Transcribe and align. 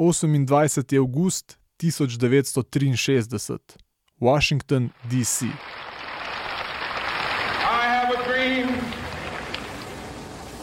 28. 0.00 0.50
august 0.96 1.58
1963, 1.78 3.58
Washington, 4.18 4.94
D.C. 5.10 5.46
I 7.68 7.84
have 7.84 8.08
a 8.08 8.24
dream 8.24 8.66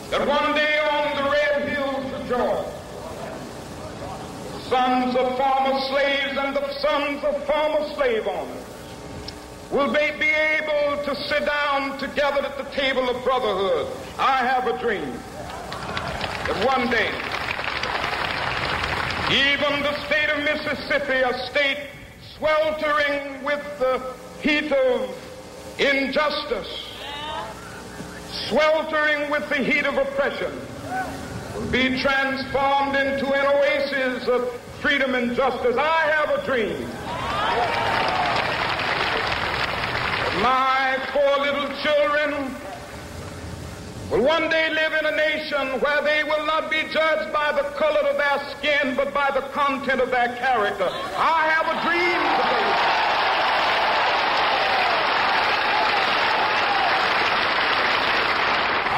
that 0.09 0.27
one 0.27 0.55
day 0.55 0.79
on 0.79 1.15
the 1.17 1.29
red 1.29 1.69
hills 1.69 2.13
of 2.13 2.27
Georgia, 2.27 2.65
sons 4.69 5.15
of 5.15 5.37
former 5.37 5.79
slaves 5.81 6.35
and 6.35 6.55
the 6.55 6.73
sons 6.79 7.23
of 7.23 7.45
former 7.45 7.87
slave 7.93 8.25
owners 8.25 8.65
will 9.69 9.91
they 9.93 10.17
be 10.17 10.29
able 10.29 11.03
to 11.03 11.15
sit 11.29 11.45
down 11.45 11.99
together 11.99 12.41
at 12.43 12.57
the 12.57 12.65
table 12.71 13.07
of 13.07 13.23
brotherhood. 13.23 13.85
I 14.17 14.37
have 14.37 14.65
a 14.65 14.79
dream 14.81 15.13
that 16.47 16.65
one 16.65 16.89
day, 16.89 17.11
even 19.31 19.83
the 19.83 20.05
state 20.05 20.29
of 20.29 20.41
Mississippi, 20.43 21.19
a 21.19 21.49
state 21.49 21.89
sweltering 22.37 23.43
with 23.43 23.61
the 23.77 24.13
heat 24.41 24.71
of 24.71 25.13
injustice, 25.77 26.93
sweltering 28.47 29.29
with 29.29 29.47
the 29.49 29.57
heat 29.57 29.85
of 29.85 29.97
oppression, 29.97 30.51
will 31.55 31.71
be 31.71 32.01
transformed 32.01 32.95
into 32.95 33.33
an 33.33 33.45
oasis 33.47 34.29
of 34.29 34.49
freedom 34.79 35.13
and 35.13 35.35
justice. 35.35 35.75
I 35.77 36.09
have 36.11 36.29
a 36.39 36.45
dream. 36.45 36.87
My 40.41 40.97
four 41.11 41.43
little 41.43 41.67
children 41.83 42.55
will 44.09 44.23
one 44.23 44.49
day 44.49 44.69
live 44.69 44.93
in 44.93 45.05
a 45.05 45.15
nation 45.15 45.79
where 45.81 46.01
they 46.01 46.23
will 46.23 46.45
not 46.45 46.71
be 46.71 46.81
judged 46.91 47.33
by 47.33 47.51
the 47.51 47.63
color 47.77 47.99
of 48.07 48.17
their 48.17 48.55
skin, 48.57 48.95
but 48.95 49.13
by 49.13 49.29
the 49.33 49.41
content 49.49 49.99
of 50.01 50.11
their 50.11 50.33
character. 50.37 50.87
I 50.89 51.47
have 51.51 51.67
a 51.67 51.81
dream 51.83 52.21
today. 52.37 52.97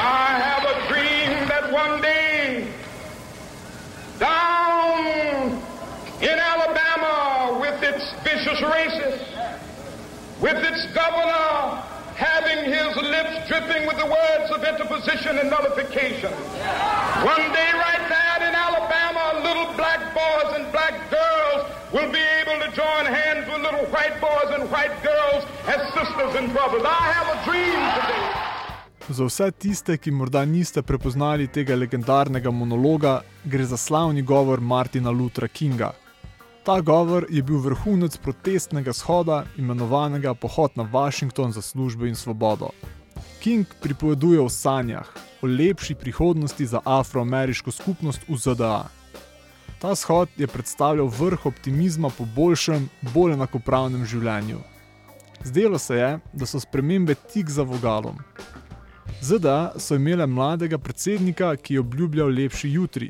I 0.02 0.38
have 0.46 0.64
a 0.64 0.88
dream 0.88 1.48
that 1.48 1.72
one 1.72 2.02
day, 2.02 2.68
down 4.20 5.62
in 6.22 6.40
Alabama, 6.40 7.58
with 7.60 7.82
its 7.82 8.14
vicious 8.24 8.60
racists, 8.62 9.60
with 10.40 10.58
its 10.58 10.86
governor 10.94 11.84
having 12.20 12.68
his 12.68 12.92
lips 13.00 13.48
dripping 13.48 13.88
with 13.88 13.98
the 13.98 14.10
words 14.18 14.52
of 14.52 14.60
interposition 14.72 15.40
and 15.40 15.50
nullification. 15.50 16.32
One 17.24 17.46
day, 17.56 17.72
right 17.88 18.06
there 18.12 18.40
in 18.48 18.54
Alabama, 18.68 19.40
little 19.48 19.72
black 19.80 20.02
boys 20.12 20.50
and 20.58 20.68
black 20.76 20.96
girls 21.10 21.62
will 21.96 22.12
be 22.12 22.26
able 22.42 22.60
to 22.66 22.70
join 22.76 23.04
hands 23.08 23.48
with 23.48 23.62
little 23.64 23.88
white 23.96 24.20
boys 24.20 24.52
and 24.52 24.70
white 24.70 24.96
girls 25.02 25.48
as 25.74 25.80
sisters 25.96 26.36
and 26.36 26.52
brothers. 26.52 26.84
I 26.84 27.04
have 27.16 27.28
a 27.36 27.38
dream 27.48 27.80
today. 27.98 28.26
Za 29.10 29.24
vse 29.24 29.52
tiste, 29.52 29.98
ki 29.98 30.12
morda 30.12 30.44
niste 30.46 30.82
prepoznali 30.82 31.48
tega 31.48 31.76
legendarnega 31.76 32.52
monologa, 32.52 33.22
gre 33.46 33.64
za 33.66 33.78
slavni 33.78 34.22
govor 34.22 34.60
Martina 34.60 35.10
Luthera 35.10 35.48
Kinga. 35.48 35.94
Ta 36.70 36.82
govor 36.82 37.26
je 37.30 37.42
bil 37.42 37.58
vrhunec 37.58 38.18
protestnega 38.18 38.94
shoda, 38.94 39.46
imenovanega 39.58 40.34
Pohod 40.34 40.72
na 40.76 40.84
Washington 40.94 41.52
za 41.52 41.62
službo 41.62 42.06
in 42.06 42.16
svobodo. 42.16 42.70
King 43.42 43.66
pripoveduje 43.82 44.42
o 44.42 44.50
sanjah, 44.50 45.08
o 45.42 45.48
lepši 45.48 45.96
prihodnosti 45.96 46.66
za 46.66 46.80
afroameriško 46.86 47.72
skupnost 47.72 48.22
v 48.30 48.38
ZDA. 48.38 48.86
Ta 49.82 49.96
shod 49.96 50.30
je 50.38 50.48
predstavljal 50.48 51.08
vrh 51.08 51.46
optimizma 51.46 52.12
po 52.18 52.26
boljšem, 52.36 52.86
bolj 53.14 53.34
enakopravnem 53.34 54.06
življenju. 54.06 54.60
Zdelo 55.44 55.80
se 55.80 55.96
je, 55.96 56.20
da 56.34 56.46
so 56.46 56.60
spremembe 56.60 57.16
tik 57.34 57.50
za 57.50 57.66
vogalom. 57.66 58.22
ZDA 59.22 59.74
so 59.78 59.98
imele 59.98 60.28
mladega 60.28 60.78
predsednika, 60.78 61.56
ki 61.56 61.74
je 61.74 61.80
obljubljal 61.80 62.30
lepši 62.30 62.70
jutri. 62.78 63.10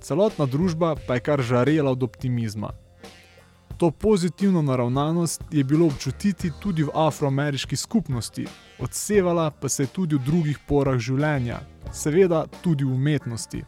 Celotna 0.00 0.46
družba 0.46 0.96
pa 1.06 1.14
je 1.14 1.24
kar 1.30 1.42
žarela 1.42 1.94
od 1.94 2.02
optimizma. 2.02 2.72
To 3.76 3.90
pozitivno 3.90 4.62
naravnanost 4.62 5.42
je 5.50 5.64
bilo 5.64 5.86
občutiti 5.86 6.50
tudi 6.60 6.82
v 6.82 6.90
afroameriški 6.94 7.76
skupnosti, 7.76 8.46
odsevala 8.78 9.50
pa 9.50 9.68
se 9.68 9.82
je 9.82 9.86
tudi 9.86 10.16
v 10.16 10.24
drugih 10.24 10.58
porah 10.68 10.98
življenja, 10.98 11.60
seveda 11.92 12.46
tudi 12.62 12.84
v 12.84 12.94
umetnosti. 12.94 13.64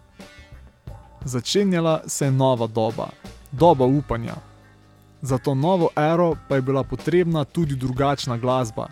Začenjala 1.24 2.00
se 2.06 2.24
je 2.24 2.32
nova 2.32 2.66
doba, 2.66 3.10
doba 3.52 3.84
upanja. 3.84 4.34
Za 5.22 5.38
to 5.38 5.54
novo 5.54 5.90
ero 5.96 6.34
pa 6.48 6.56
je 6.56 6.62
bila 6.62 6.84
potrebna 6.84 7.44
tudi 7.44 7.76
drugačna 7.76 8.38
glasba. 8.38 8.88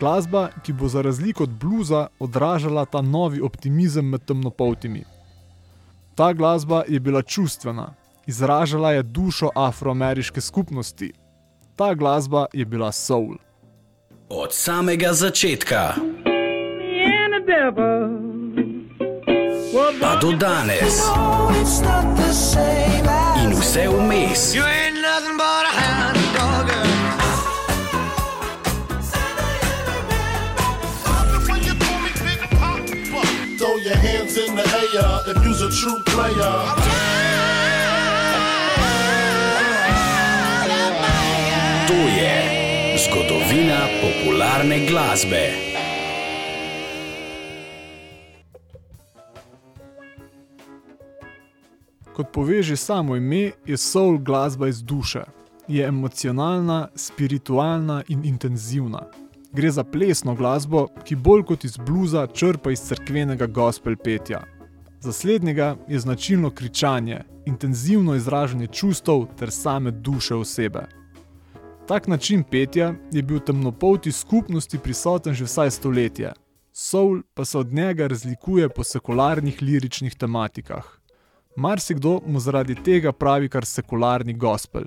Glasba, 0.00 0.48
ki 0.64 0.72
bo 0.72 0.88
za 0.88 1.02
razliko 1.02 1.42
od 1.42 1.50
bluza 1.50 2.06
odražala 2.18 2.84
ta 2.84 3.02
novi 3.02 3.40
optimizem 3.40 4.08
med 4.08 4.24
temnopoltimi. 4.24 5.04
Ta 6.14 6.32
glasba 6.32 6.84
je 6.88 7.00
bila 7.00 7.22
čustvena, 7.22 7.94
izražala 8.28 8.92
je 8.92 9.02
dušo 9.02 9.50
afroameriške 9.54 10.40
skupnosti. 10.40 11.12
Ta 11.76 11.94
glasba 11.94 12.46
je 12.52 12.64
bila 12.64 12.92
soul. 12.92 13.34
Od 14.28 14.54
samega 14.54 15.12
začetka 15.12 15.94
pa 20.00 20.16
do 20.20 20.32
danes 20.32 21.02
in 23.44 23.50
vse 23.56 23.88
vmes. 23.88 24.52
Throw 33.58 33.76
your 33.76 33.96
hands 33.96 34.36
in 34.36 34.54
the 34.54 34.62
air 34.62 35.34
if 35.34 35.44
you's 35.44 35.62
a 35.62 35.70
true 35.80 36.00
player. 36.06 37.57
Zgodovina 43.10 43.78
popularne 44.00 44.86
glasbe. 44.86 45.44
Kot 52.12 52.26
pove 52.32 52.62
že 52.62 52.76
samo 52.76 53.16
ime, 53.16 53.50
je 53.66 53.76
soul 53.76 54.18
glasba 54.18 54.68
iz 54.68 54.82
duše. 54.82 55.22
Je 55.68 55.86
emocionalna, 55.86 56.88
spiritualna 56.94 58.02
in 58.08 58.24
intenzivna. 58.24 59.02
Gre 59.52 59.70
za 59.70 59.84
plesno 59.84 60.34
glasbo, 60.34 60.86
ki 61.04 61.16
bolj 61.16 61.44
kot 61.44 61.64
iz 61.64 61.76
bluza 61.76 62.26
črpa 62.26 62.70
iz 62.70 62.80
cerkvenega 62.80 63.46
gospel 63.46 63.96
petja. 63.96 64.42
Za 65.00 65.12
slednjega 65.12 65.76
je 65.88 65.98
značilno 65.98 66.50
kričanje, 66.50 67.22
intenzivno 67.46 68.14
izražanje 68.14 68.66
čustev 68.66 69.26
ter 69.38 69.50
same 69.50 69.90
duše 69.90 70.34
osebe. 70.34 70.97
Tak 71.88 72.06
način 72.06 72.42
petja 72.50 72.94
je 73.12 73.22
bil 73.22 73.38
temnopolti 73.40 74.12
skupnosti 74.12 74.78
prisoten 74.78 75.34
že 75.34 75.44
vsaj 75.44 75.70
stoletje. 75.70 76.32
Soul 76.72 77.22
pa 77.34 77.44
se 77.44 77.58
od 77.58 77.72
njega 77.72 78.06
razlikuje 78.06 78.68
po 78.68 78.84
sekularnih 78.84 79.62
liričnih 79.62 80.14
tematikah. 80.14 80.84
Marsikdo 81.56 82.20
mu 82.26 82.40
zaradi 82.40 82.74
tega 82.74 83.12
pravi 83.12 83.48
kar 83.48 83.64
sekularni 83.64 84.32
gospel. 84.32 84.82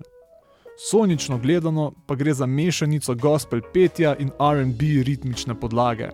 Sonično 0.89 1.37
gledano 1.37 1.91
pa 2.07 2.15
gre 2.15 2.33
za 2.33 2.45
mešanico 2.45 3.15
gospel 3.15 3.61
petja 3.73 4.15
in 4.19 4.29
RB 4.39 4.81
ritmične 5.05 5.59
podlage. 5.59 6.09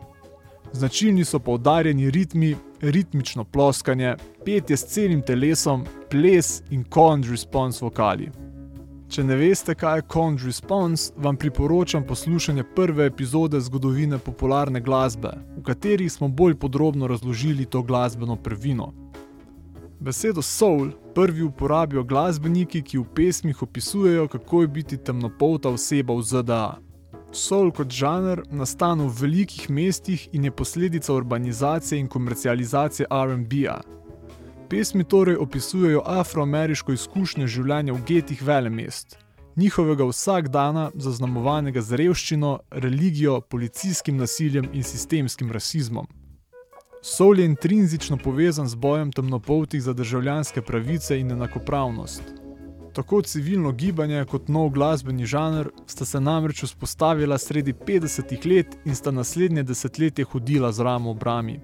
Značilni 0.73 1.25
so 1.25 1.39
poudarjeni 1.39 2.11
ritmi, 2.11 2.55
ritmično 2.81 3.43
ploskanje, 3.43 4.15
petje 4.45 4.77
s 4.77 4.85
celim 4.85 5.21
telesom, 5.21 5.85
ples 6.09 6.61
in 6.69 6.83
conj 6.93 7.31
response 7.31 7.85
vokali. 7.85 8.46
Če 9.07 9.23
ne 9.23 9.37
veste, 9.39 9.71
kaj 9.71 10.01
je 10.01 10.03
conj 10.11 10.41
response, 10.43 11.13
vam 11.15 11.37
priporočam 11.39 12.03
poslušanje 12.03 12.63
prve 12.75 13.05
epizode 13.07 13.59
zgodovine 13.61 14.17
popularne 14.19 14.81
glasbe, 14.83 15.31
v 15.57 15.63
kateri 15.63 16.09
smo 16.09 16.27
bolj 16.27 16.57
podrobno 16.59 17.07
razložili 17.07 17.65
to 17.65 17.81
glasbeno 17.83 18.35
prvino. 18.35 18.91
Besedo 19.99 20.41
soul 20.41 20.91
prvi 21.15 21.41
uporabijo 21.41 22.03
glasbeniki, 22.03 22.81
ki 22.81 22.97
v 22.97 23.05
pesmih 23.15 23.63
opisujejo, 23.63 24.27
kako 24.27 24.61
je 24.61 24.67
biti 24.67 24.97
temnopolta 24.97 25.69
oseba 25.69 26.13
v 26.13 26.21
ZDA. 26.21 26.77
Soul 27.31 27.71
kot 27.71 27.89
žanr 27.89 28.43
nastane 28.51 29.07
v 29.07 29.15
velikih 29.21 29.69
mestih 29.69 30.27
in 30.33 30.43
je 30.45 30.51
posledica 30.51 31.13
urbanizacije 31.13 31.99
in 31.99 32.07
komercializacije 32.07 33.07
RB-ja. 33.11 33.79
Pesmi 34.69 35.03
torej 35.03 35.35
opisujejo 35.35 36.01
afroameriško 36.05 36.91
izkušnjo 36.91 37.47
življenja 37.47 37.93
v 37.93 38.01
getih 38.07 38.41
velemest, 38.43 39.15
njihovega 39.55 40.03
vsakdana 40.09 40.89
zaznamovanega 40.93 41.81
z 41.81 41.95
revščino, 42.01 42.49
religijo, 42.71 43.37
policijskim 43.41 44.17
nasiljem 44.17 44.67
in 44.73 44.83
sistemskim 44.83 45.53
rasizmom. 45.55 46.09
Soul 47.01 47.39
je 47.39 47.45
intrinzično 47.45 48.17
povezan 48.17 48.67
z 48.67 48.75
bojem 48.75 49.11
temnopoltih 49.11 49.81
za 49.83 49.93
državljanske 49.93 50.61
pravice 50.61 51.19
in 51.19 51.31
enakopravnost. 51.31 52.23
Tako 52.93 53.21
civilno 53.21 53.71
gibanje 53.71 54.25
kot 54.25 54.47
nov 54.51 54.69
glasbeni 54.75 55.25
žanr 55.25 55.71
sta 55.85 56.05
se 56.05 56.19
namreč 56.19 56.63
vzpostavila 56.63 57.37
sredi 57.37 57.73
50-ih 57.73 58.45
let 58.45 58.77
in 58.85 58.95
sta 58.95 59.11
naslednje 59.11 59.63
desetletje 59.63 60.25
hodila 60.25 60.71
z 60.71 60.83
ramo 60.83 61.13
v 61.13 61.19
brami. 61.23 61.59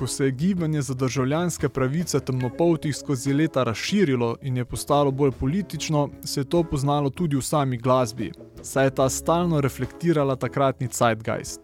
Ko 0.00 0.06
se 0.06 0.24
je 0.24 0.30
gibanje 0.30 0.82
za 0.82 0.94
državljanske 0.94 1.68
pravice 1.68 2.20
temnopoltih 2.20 2.96
skozi 2.96 3.32
leta 3.32 3.62
razširilo 3.62 4.36
in 4.42 4.56
je 4.56 4.64
postalo 4.64 5.10
bolj 5.10 5.30
politično, 5.30 6.08
se 6.24 6.40
je 6.40 6.44
to 6.44 6.62
poznalo 6.62 7.10
tudi 7.10 7.36
v 7.36 7.42
sami 7.42 7.76
glasbi, 7.76 8.32
saj 8.62 8.86
je 8.86 8.94
ta 8.94 9.08
stalno 9.08 9.60
reflektirala 9.60 10.36
takratni 10.36 10.88
zeitgeist. 10.92 11.60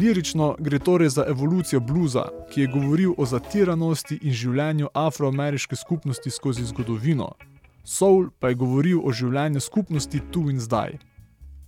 Lirično 0.00 0.56
gre 0.58 0.78
torej 0.78 1.08
za 1.08 1.24
evolucijo 1.28 1.80
bluza, 1.80 2.24
ki 2.50 2.60
je 2.60 2.66
govoril 2.66 3.14
o 3.18 3.26
zatiranosti 3.26 4.18
in 4.22 4.32
življenju 4.32 4.88
afroameriške 4.94 5.76
skupnosti 5.76 6.30
skozi 6.30 6.64
zgodovino. 6.64 7.32
Soul 7.84 8.30
pa 8.38 8.48
je 8.48 8.54
govoril 8.54 8.98
o 9.04 9.12
življenju 9.12 9.60
skupnosti 9.60 10.20
tu 10.32 10.50
in 10.50 10.58
zdaj. 10.60 10.98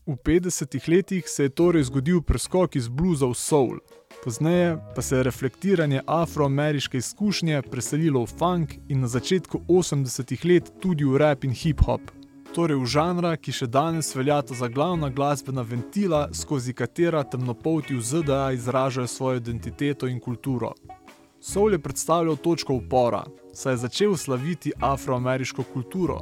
V 0.06 0.16
50-ih 0.25 0.88
letih 0.88 1.28
se 1.28 1.43
je 1.43 1.49
torej 1.49 1.84
zgodil 1.84 2.22
preskok 2.22 2.76
iz 2.76 2.88
bluza 2.88 3.26
v 3.26 3.34
soul, 3.38 3.78
pozneje 4.24 4.78
pa 4.94 5.02
se 5.02 5.16
je 5.16 5.22
reflektiranje 5.22 6.00
afroameriške 6.06 6.98
izkušnje 6.98 7.62
preselilo 7.62 8.22
v 8.22 8.26
funk 8.38 8.74
in 8.88 9.00
na 9.00 9.08
začetku 9.08 9.60
80-ih 9.69 10.44
let 10.44 10.72
tudi 10.80 11.04
v 11.04 11.19
rap 11.19 11.44
in 11.44 11.50
hip-hop. 11.50 12.00
Torej 12.54 12.76
v 12.76 12.86
žanra, 12.86 13.32
ki 13.36 13.52
še 13.52 13.66
danes 13.66 14.12
veljata 14.14 14.54
za 14.54 14.69
glavna 14.69 15.08
glasbena 15.08 15.62
ventila, 15.62 16.28
skozi 16.36 16.74
katera 16.76 17.24
temnopolti 17.24 17.96
v 17.96 18.02
ZDA 18.04 18.52
izražajo 18.52 19.06
svojo 19.08 19.40
identiteto 19.40 20.06
in 20.06 20.20
kulturo. 20.20 20.75
Soul 21.40 21.72
je 21.72 21.82
predstavljal 21.82 22.36
točko 22.36 22.75
upora, 22.75 23.25
saj 23.54 23.72
je 23.72 23.82
začel 23.86 24.16
slaviti 24.16 24.72
afroameriško 24.80 25.64
kulturo. 25.72 26.20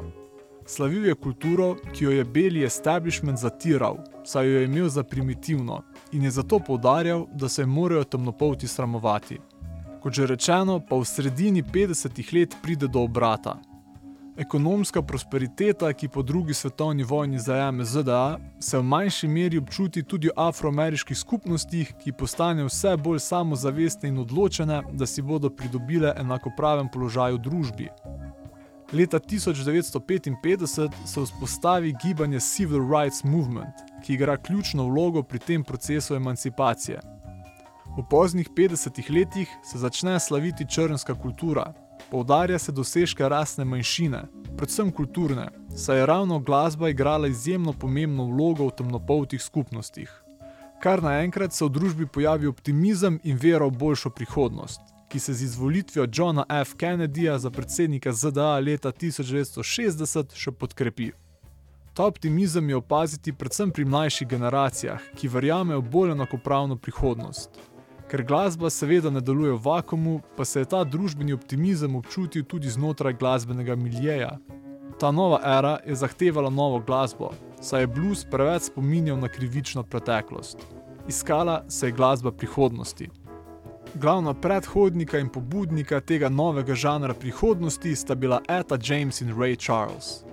Slavil 0.66 1.06
je 1.06 1.14
kulturo, 1.14 1.74
ki 1.92 2.04
jo 2.04 2.10
je 2.10 2.24
beli 2.24 2.64
establishment 2.64 3.38
zatiral, 3.38 3.98
saj 4.24 4.46
jo 4.46 4.60
je 4.60 4.64
imel 4.64 4.88
za 4.88 5.02
primitivno 5.02 5.82
in 6.12 6.22
je 6.22 6.30
zato 6.30 6.58
poudarjal, 6.58 7.26
da 7.32 7.48
se 7.48 7.66
morajo 7.66 8.04
temnopolti 8.04 8.68
sramovati. 8.68 9.38
Kot 10.02 10.12
že 10.12 10.26
rečeno, 10.26 10.80
pa 10.80 10.96
v 10.96 11.04
sredini 11.04 11.62
50-ih 11.62 12.32
let 12.32 12.56
pride 12.62 12.88
do 12.88 13.02
obrata. 13.02 13.58
Ekonomska 14.40 15.02
prosperiteta, 15.02 15.92
ki 15.92 16.08
po 16.08 16.22
drugi 16.22 16.54
svetovni 16.54 17.04
vojni 17.04 17.38
zajame 17.38 17.84
ZDA, 17.84 18.38
se 18.60 18.78
v 18.78 18.82
manjši 18.82 19.28
meri 19.28 19.58
občuti 19.58 20.02
tudi 20.02 20.28
v 20.28 20.32
afroameriških 20.36 21.18
skupnostih, 21.18 21.92
ki 22.00 22.12
postanejo 22.12 22.70
vse 22.70 22.96
bolj 22.96 23.20
samozavestne 23.20 24.08
in 24.08 24.18
odločene, 24.18 24.82
da 24.92 25.06
si 25.06 25.22
bodo 25.22 25.50
pridobile 25.50 26.14
enakopraven 26.16 26.88
položaj 26.88 27.36
v 27.36 27.42
družbi. 27.44 27.88
Leta 28.92 29.20
1955 29.20 30.66
se 31.04 31.20
vzpostavi 31.20 31.94
gibanje 32.02 32.40
Civil 32.40 32.88
Rights 32.88 33.24
Movement, 33.24 33.74
ki 34.04 34.14
igra 34.14 34.36
ključno 34.36 34.88
vlogo 34.88 35.22
pri 35.22 35.38
tem 35.38 35.64
procesu 35.64 36.14
emancipacije. 36.14 37.00
V 37.98 38.06
poznih 38.10 38.48
50-ih 38.56 39.10
letih 39.10 39.48
se 39.64 39.78
začne 39.78 40.20
slaviti 40.20 40.66
črnska 40.68 41.14
kultura, 41.14 41.72
Poudarja 42.10 42.58
se 42.58 42.72
dosežke 42.72 43.28
rasne 43.28 43.64
manjšine, 43.64 44.22
predvsem 44.56 44.90
kulturne, 44.92 45.48
saj 45.76 45.98
je 45.98 46.06
ravno 46.06 46.38
glasba 46.38 46.88
igrala 46.88 47.28
izjemno 47.28 47.72
pomembno 47.72 48.24
vlogo 48.24 48.66
v 48.66 48.74
temnopoltih 48.78 49.42
skupnostih. 49.42 50.10
Kar 50.82 51.02
naenkrat 51.02 51.52
se 51.52 51.64
v 51.64 51.68
družbi 51.68 52.06
pojavi 52.06 52.46
optimizem 52.46 53.20
in 53.22 53.36
vera 53.36 53.66
v 53.66 53.76
boljšo 53.78 54.10
prihodnost, 54.10 54.80
ki 55.08 55.18
se 55.18 55.34
z 55.34 55.42
izvolitvijo 55.42 56.06
Johna 56.12 56.44
F. 56.48 56.74
Kennedyja 56.76 57.38
za 57.38 57.50
predsednika 57.50 58.12
ZDA 58.12 58.58
leta 58.58 58.92
1960 58.92 60.34
še 60.34 60.52
podkrepi. 60.52 61.12
Ta 61.94 62.06
optimizem 62.06 62.68
je 62.68 62.76
opaziti 62.76 63.32
predvsem 63.32 63.70
pri 63.70 63.84
mlajših 63.84 64.28
generacijah, 64.28 65.00
ki 65.16 65.28
verjamejo 65.28 65.80
bolj 65.80 66.12
enakopravno 66.12 66.76
prihodnost. 66.76 67.50
Ker 68.10 68.22
glasba 68.26 68.70
seveda 68.70 69.10
ne 69.10 69.20
deluje 69.20 69.52
v 69.52 69.62
vakumu, 69.64 70.20
pa 70.36 70.44
se 70.44 70.60
je 70.60 70.70
ta 70.70 70.84
družbeni 70.84 71.32
optimizem 71.32 71.96
občutil 71.96 72.44
tudi 72.44 72.70
znotraj 72.70 73.14
glasbenega 73.18 73.76
miljeja. 73.76 74.38
Ta 75.00 75.10
nova 75.10 75.40
era 75.44 75.78
je 75.86 75.94
zahtevala 75.94 76.50
novo 76.50 76.80
glasbo, 76.86 77.30
saj 77.60 77.82
je 77.82 77.86
blues 77.86 78.24
preveč 78.30 78.62
spominjal 78.62 79.18
na 79.18 79.28
krivično 79.28 79.82
preteklost. 79.82 80.58
Iskala 81.08 81.64
se 81.68 81.86
je 81.86 81.92
glasba 81.92 82.32
prihodnosti. 82.32 83.10
Glavna 83.94 84.34
predhodnika 84.34 85.18
in 85.18 85.28
pobudnika 85.28 86.00
tega 86.00 86.28
novega 86.28 86.74
žanra 86.74 87.14
prihodnosti 87.14 87.96
sta 87.96 88.14
bila 88.14 88.42
Etta 88.48 88.78
James 88.82 89.20
in 89.20 89.34
Ray 89.34 89.58
Charles. 89.58 90.29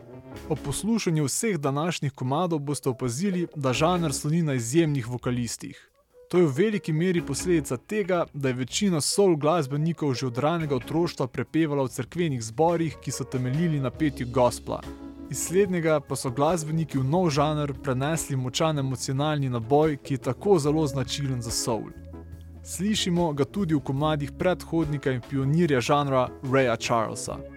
Ob 0.49 0.57
poslušanju 0.65 1.25
vseh 1.25 1.57
današnjih 1.57 2.11
komadov 2.11 2.59
boste 2.59 2.89
opazili, 2.89 3.47
da 3.55 3.73
žanr 3.73 4.13
sloni 4.13 4.41
na 4.41 4.53
izjemnih 4.53 5.07
vokalistih. 5.07 5.89
To 6.29 6.37
je 6.37 6.45
v 6.45 6.53
veliki 6.57 6.93
meri 6.93 7.21
posledica 7.21 7.77
tega, 7.77 8.25
da 8.33 8.47
je 8.47 8.53
večina 8.53 9.01
soul 9.01 9.35
glasbenikov 9.35 10.13
že 10.13 10.27
od 10.27 10.37
ranega 10.37 10.75
otroštva 10.75 11.27
prepevala 11.27 11.83
v 11.83 11.89
cerkvenih 11.89 12.43
zborih, 12.43 12.97
ki 13.01 13.11
so 13.11 13.23
temeljili 13.23 13.79
na 13.79 13.89
petju 13.89 14.27
gospla. 14.31 14.81
Iz 15.31 15.39
slednjega 15.47 15.99
pa 15.99 16.15
so 16.15 16.31
glasbeniki 16.31 16.97
v 16.97 17.03
nov 17.03 17.29
žanr 17.29 17.73
prenesli 17.83 18.35
močan 18.35 18.79
emocionalni 18.79 19.49
naboj, 19.49 19.97
ki 20.03 20.13
je 20.13 20.17
tako 20.17 20.59
zelo 20.59 20.87
značilen 20.87 21.41
za 21.41 21.51
soul. 21.51 21.91
Slišimo 22.63 23.33
ga 23.33 23.45
tudi 23.45 23.75
v 23.75 23.79
komadih 23.79 24.31
predhodnika 24.39 25.11
in 25.11 25.21
pionirja 25.29 25.81
žanra 25.81 26.27
Raya 26.43 26.75
Charlesa. 26.75 27.56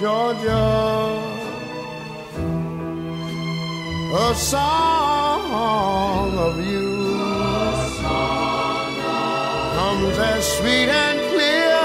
Georgia, 0.00 1.20
a 4.16 4.34
song 4.34 6.38
of 6.38 6.56
you 6.66 6.88
comes 9.76 10.18
as 10.18 10.44
sweet 10.56 10.88
and 10.88 11.20
clear 11.32 11.82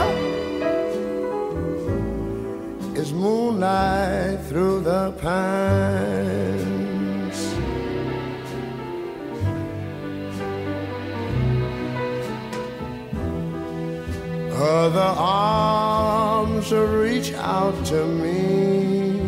as 3.01 3.11
moonlight 3.11 4.39
through 4.47 4.79
the 4.79 5.11
pines. 5.21 6.35
Other 14.53 15.13
reach 16.71 17.31
out 17.33 17.85
to 17.85 18.05
me. 18.05 19.19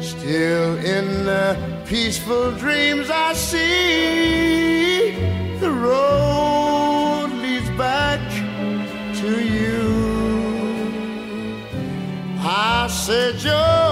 Still 0.00 0.76
in 0.78 1.24
the 1.24 1.56
peaceful 1.86 2.52
dreams 2.52 3.10
I 3.10 3.32
see, 3.32 5.10
the 5.58 5.70
road 5.70 7.30
leads 7.42 7.70
back 7.70 8.20
to 9.20 9.30
you. 9.42 9.88
I 12.40 12.86
said, 12.88 13.36
Georgia. 13.38 13.87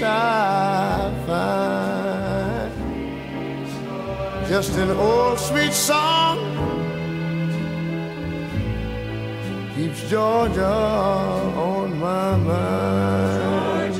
Find. 0.00 1.60
Just 4.48 4.76
an 4.78 4.90
old 4.90 5.38
sweet 5.38 5.72
song 5.72 6.38
keeps 9.76 10.02
Georgia 10.10 10.66
on 10.66 11.98
my 11.98 12.36
mind. 12.36 13.94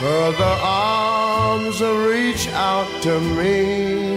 Her 0.00 0.32
the 0.32 0.58
arms 0.62 1.80
reach 1.80 2.48
out 2.48 2.88
to 3.02 3.20
me. 3.20 4.13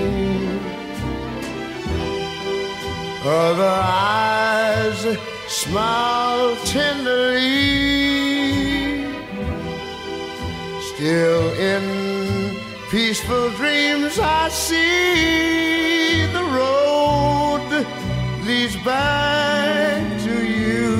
Other 3.27 3.81
eyes 3.83 5.17
smile 5.49 6.55
tenderly. 6.63 7.43
Still 10.95 11.53
in 11.59 12.55
peaceful 12.89 13.49
dreams, 13.49 14.17
I 14.17 14.47
see 14.47 16.25
the 16.27 16.41
road 16.41 17.85
leads 18.45 18.77
back 18.77 20.21
to 20.23 20.45
you. 20.47 20.95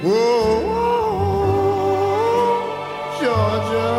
Whoa, 0.00 0.62
Georgia, 3.20 3.92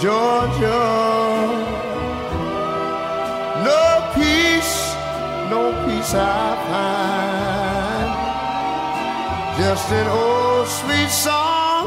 Georgia. 0.00 1.49
I 6.14 6.56
find. 6.68 8.10
Just 9.62 9.90
an 9.92 10.06
old 10.08 10.66
sweet 10.66 11.10
song 11.10 11.86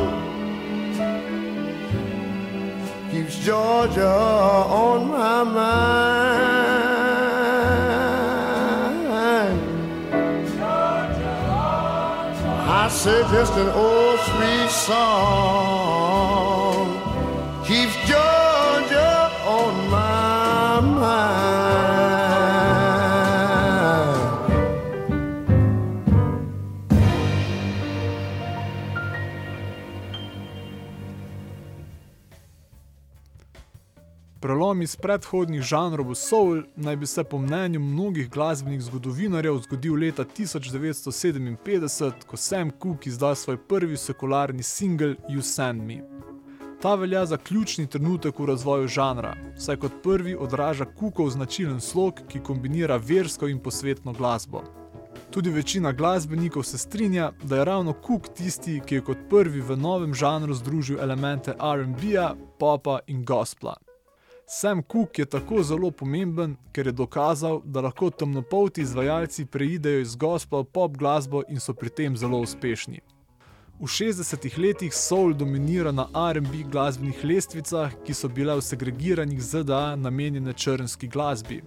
keeps 3.12 3.38
Georgia 3.40 4.08
on 4.08 5.08
my 5.10 5.44
mind. 5.44 6.54
I 12.66 12.88
say 12.90 13.22
just 13.32 13.54
an 13.54 13.70
old 13.70 14.20
sweet 14.20 14.70
song 14.70 16.03
Prelom 34.74 34.82
iz 34.82 34.96
predhodnih 34.96 35.62
žanrov 35.62 36.08
v 36.10 36.16
soul 36.18 36.64
naj 36.76 36.96
bi 36.98 37.06
se 37.06 37.24
po 37.24 37.38
mnenju 37.38 37.80
mnogih 37.80 38.30
glasbenih 38.30 38.82
zgodovinarjev 38.82 39.60
zgodil 39.68 39.94
leta 40.02 40.26
1957, 40.26 42.12
ko 42.26 42.38
Sam 42.38 42.72
Cooke 42.82 43.10
izda 43.10 43.36
svoj 43.36 43.58
prvi 43.58 43.98
sekularni 43.98 44.64
singel 44.64 45.14
You 45.30 45.42
Send 45.42 45.84
Me. 45.84 46.02
Ta 46.82 46.96
velja 46.96 47.26
za 47.26 47.38
ključni 47.38 47.88
trenutek 47.88 48.40
v 48.40 48.46
razvoju 48.46 48.88
žanra, 48.88 49.36
saj 49.58 49.78
kot 49.78 49.92
prvi 50.04 50.36
odraža 50.36 50.86
Cookov 51.00 51.30
značilen 51.30 51.82
slog, 51.82 52.14
ki 52.28 52.40
kombinira 52.40 52.98
versko 52.98 53.48
in 53.48 53.60
posvetno 53.60 54.14
glasbo. 54.14 54.64
Tudi 55.32 55.50
večina 55.50 55.92
glasbenikov 55.92 56.64
se 56.64 56.78
strinja, 56.78 57.32
da 57.44 57.56
je 57.58 57.66
ravno 57.66 57.94
Cook 58.08 58.34
tisti, 58.34 58.82
ki 58.86 58.96
je 58.96 59.02
kot 59.02 59.18
prvi 59.30 59.62
v 59.62 59.78
novem 59.78 60.14
žanru 60.14 60.54
združil 60.54 61.00
elemente 61.00 61.54
RB-ja, 61.62 62.36
popa 62.60 63.00
in 63.08 63.26
gospla. 63.26 63.83
Sam 64.56 64.84
Cooke 64.84 65.22
je 65.22 65.26
tako 65.26 65.64
zelo 65.64 65.92
pomemben, 65.92 66.56
ker 66.72 66.88
je 66.88 66.92
dokazal, 66.92 67.62
da 67.66 67.82
lahko 67.82 68.10
temnopolti 68.10 68.82
izvajalci 68.82 69.46
preidejo 69.46 70.02
iz 70.02 70.16
gospa 70.16 70.60
v 70.62 70.64
pop 70.64 70.98
glasbo 70.98 71.42
in 71.50 71.60
so 71.60 71.74
pri 71.74 71.90
tem 71.90 72.18
zelo 72.18 72.38
uspešni. 72.46 73.00
V 73.80 73.90
60-ih 73.90 74.60
letih 74.60 74.94
soul 74.94 75.34
dominira 75.34 75.92
na 75.92 76.06
RB 76.38 76.62
glasbenih 76.72 77.26
lestvicah, 77.26 77.98
ki 78.06 78.14
so 78.14 78.30
bile 78.30 78.60
v 78.60 78.68
segregiranih 78.70 79.42
ZDA 79.42 79.96
namenjene 79.96 80.54
črnski 80.54 81.10
glasbi. 81.10 81.64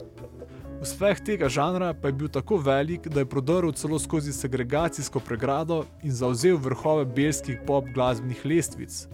Uspeh 0.81 1.27
tega 1.27 1.51
žanra 1.51 1.91
pa 1.91 2.15
je 2.15 2.19
bil 2.23 2.31
tako 2.31 2.63
velik, 2.63 3.11
da 3.11 3.21
je 3.21 3.33
prodrl 3.35 3.75
celo 3.75 3.99
skozi 3.99 4.33
segregacijsko 4.33 5.21
pregrado 5.21 5.85
in 6.03 6.15
zauzel 6.15 6.57
vrhove 6.57 7.05
belskih 7.05 7.67
pop 7.67 7.91
glasbenih 7.95 8.47
lestvic. 8.47 9.07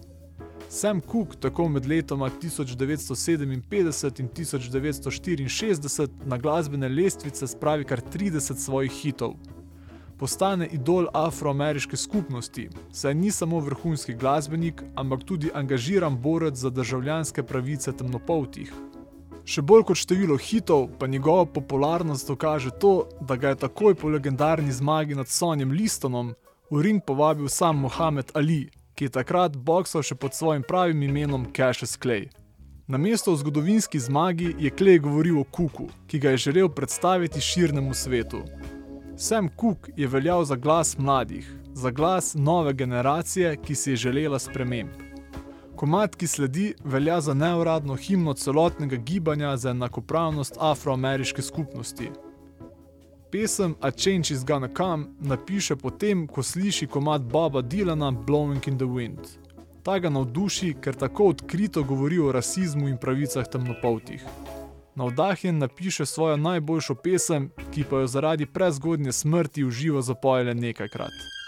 Sam 0.72 1.00
Cooke 1.00 1.36
tako 1.40 1.68
med 1.68 1.86
letoma 1.86 2.30
1957 2.30 3.52
in 3.52 3.62
1964 3.70 6.08
na 6.24 6.38
glasbene 6.38 6.88
lestvice 6.88 7.46
spravi 7.46 7.84
kar 7.84 8.00
30 8.14 8.56
svojih 8.56 8.92
hitov. 8.92 9.34
Postane 10.18 10.68
idol 10.72 11.06
afroameriške 11.14 11.96
skupnosti, 11.96 12.68
saj 12.92 13.14
ni 13.14 13.30
samo 13.30 13.60
vrhunski 13.60 14.14
glasbenik, 14.14 14.82
ampak 14.94 15.24
tudi 15.24 15.50
angažiran 15.54 16.22
borec 16.22 16.56
za 16.56 16.70
državljanske 16.70 17.42
pravice 17.42 17.92
temnopoltih. 17.92 18.72
Še 19.44 19.62
bolj 19.62 19.82
kot 19.90 19.96
število 19.96 20.36
hitov, 20.40 20.88
pa 20.98 21.06
njegova 21.06 21.44
popularnost 21.44 22.28
dokaže 22.28 22.70
to, 22.80 23.08
da 23.20 23.36
ga 23.36 23.48
je 23.48 23.54
takoj 23.66 23.94
po 23.94 24.08
legendarni 24.08 24.72
zmagi 24.72 25.14
nad 25.14 25.28
Sonjem 25.28 25.70
Listonom 25.70 26.34
v 26.72 26.80
ring 26.80 27.04
povabil 27.04 27.48
sam 27.48 27.84
Mohamed 27.84 28.32
Ali, 28.34 28.70
ki 28.94 29.04
je 29.04 29.14
takrat 29.18 29.56
boksal 29.56 30.02
še 30.02 30.14
pod 30.14 30.34
svojim 30.34 30.62
pravim 30.62 31.02
imenom 31.02 31.46
Cassius 31.56 31.99
Clay. 31.99 32.28
Na 32.87 32.99
mesto 32.99 33.32
v 33.32 33.38
zgodovinski 33.40 33.99
zmagi 33.99 34.54
je 34.58 34.70
Clay 34.70 34.99
govoril 35.00 35.40
o 35.40 35.44
Cooku, 35.44 35.88
ki 36.06 36.18
ga 36.18 36.34
je 36.34 36.42
želel 36.49 36.68
predstaviti 36.68 37.40
širnemu 37.40 37.94
svetu. 37.94 38.42
Sam 39.16 39.49
Cook 39.61 39.88
je 39.96 40.08
veljal 40.08 40.44
za 40.44 40.56
glas 40.56 40.99
mladih, 40.99 41.46
za 41.75 41.90
glas 41.90 42.34
nove 42.34 42.72
generacije, 42.72 43.56
ki 43.56 43.75
si 43.75 43.90
je 43.90 43.96
želela 43.96 44.38
sprememb. 44.38 44.90
Komad, 45.76 46.16
ki 46.16 46.26
sledi, 46.26 46.75
velja 46.84 47.20
za 47.20 47.34
neuradno 47.34 47.94
himno 47.94 48.34
celotnega 48.34 48.96
gibanja 48.96 49.56
za 49.56 49.70
enakopravnost 49.70 50.56
afroameriške 50.61 51.42
skupnosti. 51.42 52.11
Pesem 53.32 53.74
A 53.80 53.90
Change 53.90 54.34
is 54.34 54.44
Gonna 54.44 54.68
Come 54.76 55.06
napiše 55.20 55.76
potem, 55.76 56.26
ko 56.26 56.42
sliši 56.42 56.86
komad 56.86 57.22
Boba 57.22 57.62
Dylana 57.62 58.10
Blowing 58.26 58.68
in 58.68 58.76
the 58.76 58.84
Wind. 58.84 59.18
Ta 59.82 59.98
ga 59.98 60.10
navduši, 60.10 60.74
ker 60.80 60.94
tako 60.94 61.28
odkrito 61.28 61.82
govori 61.82 62.18
o 62.18 62.32
rasizmu 62.32 62.88
in 62.88 62.98
pravicah 63.00 63.48
temnopoltih. 63.48 64.24
Navdahnjen 64.94 65.58
napiše 65.58 66.06
svojo 66.06 66.36
najboljšo 66.36 66.94
pesem, 66.94 67.50
ki 67.74 67.84
pa 67.90 68.04
jo 68.04 68.06
zaradi 68.06 68.46
prezgodnje 68.46 69.12
smrti 69.12 69.64
v 69.64 69.70
živo 69.70 70.02
zapoje 70.02 70.44
le 70.44 70.54
nekajkrat. 70.54 71.41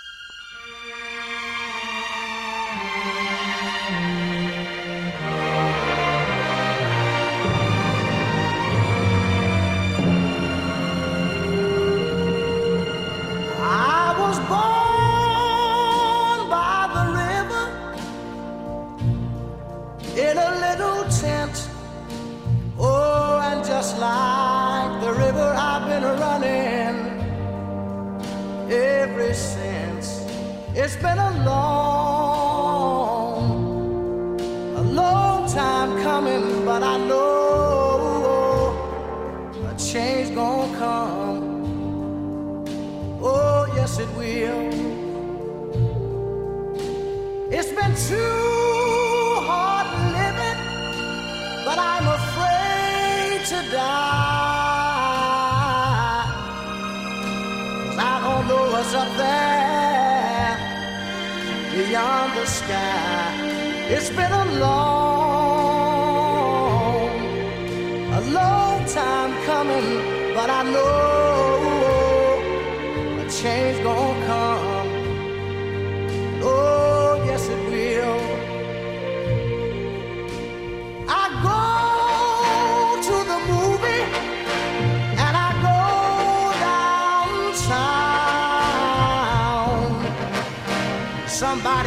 Like 23.99 25.01
the 25.01 25.13
river, 25.13 25.55
I've 25.57 25.87
been 25.89 26.03
running 26.03 26.97
ever 28.71 29.35
since. 29.35 30.25
It's 30.75 30.97
been 30.97 31.19
a 31.19 31.45
long, 31.45 32.71
a 34.77 34.83
long 34.83 35.49
time 35.49 36.03
coming, 36.03 36.65
but 36.65 36.83
I 36.83 36.97
know 36.99 38.75
a 39.69 39.75
change 39.79 40.35
gonna 40.35 40.77
come. 40.79 41.45
Oh, 43.23 43.67
yes, 43.77 43.99
it 43.99 44.09
will. 44.17 44.73
It's 47.51 47.73
been 47.73 47.95
too 47.95 48.54
beyond 61.95 62.31
the 62.37 62.45
sky. 62.45 63.31
It's 63.95 64.11
been 64.11 64.33
a 64.33 64.47
long, 64.65 65.15
a 68.19 68.21
long 68.39 68.79
time 69.01 69.33
coming. 69.51 69.89
but 70.35 70.49
I 70.51 70.63
know 70.75 71.61
a 73.23 73.25
change 73.31 73.79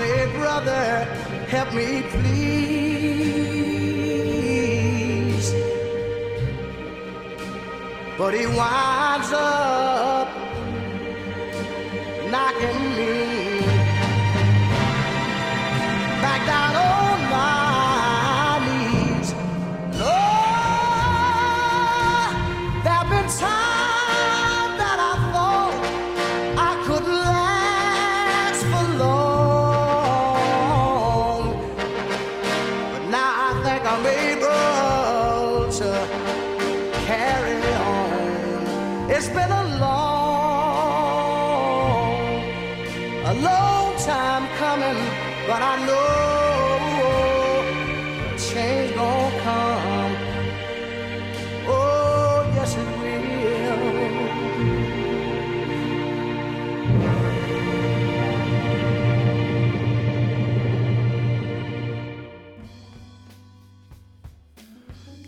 say, 0.00 0.26
brother, 0.38 0.84
help 1.54 1.68
me 1.74 2.02
please. 2.12 2.30
But 8.18 8.32
he 8.34 8.46
winds 8.46 9.32
up 9.32 10.28
knocking 12.32 12.82
me 12.96 13.29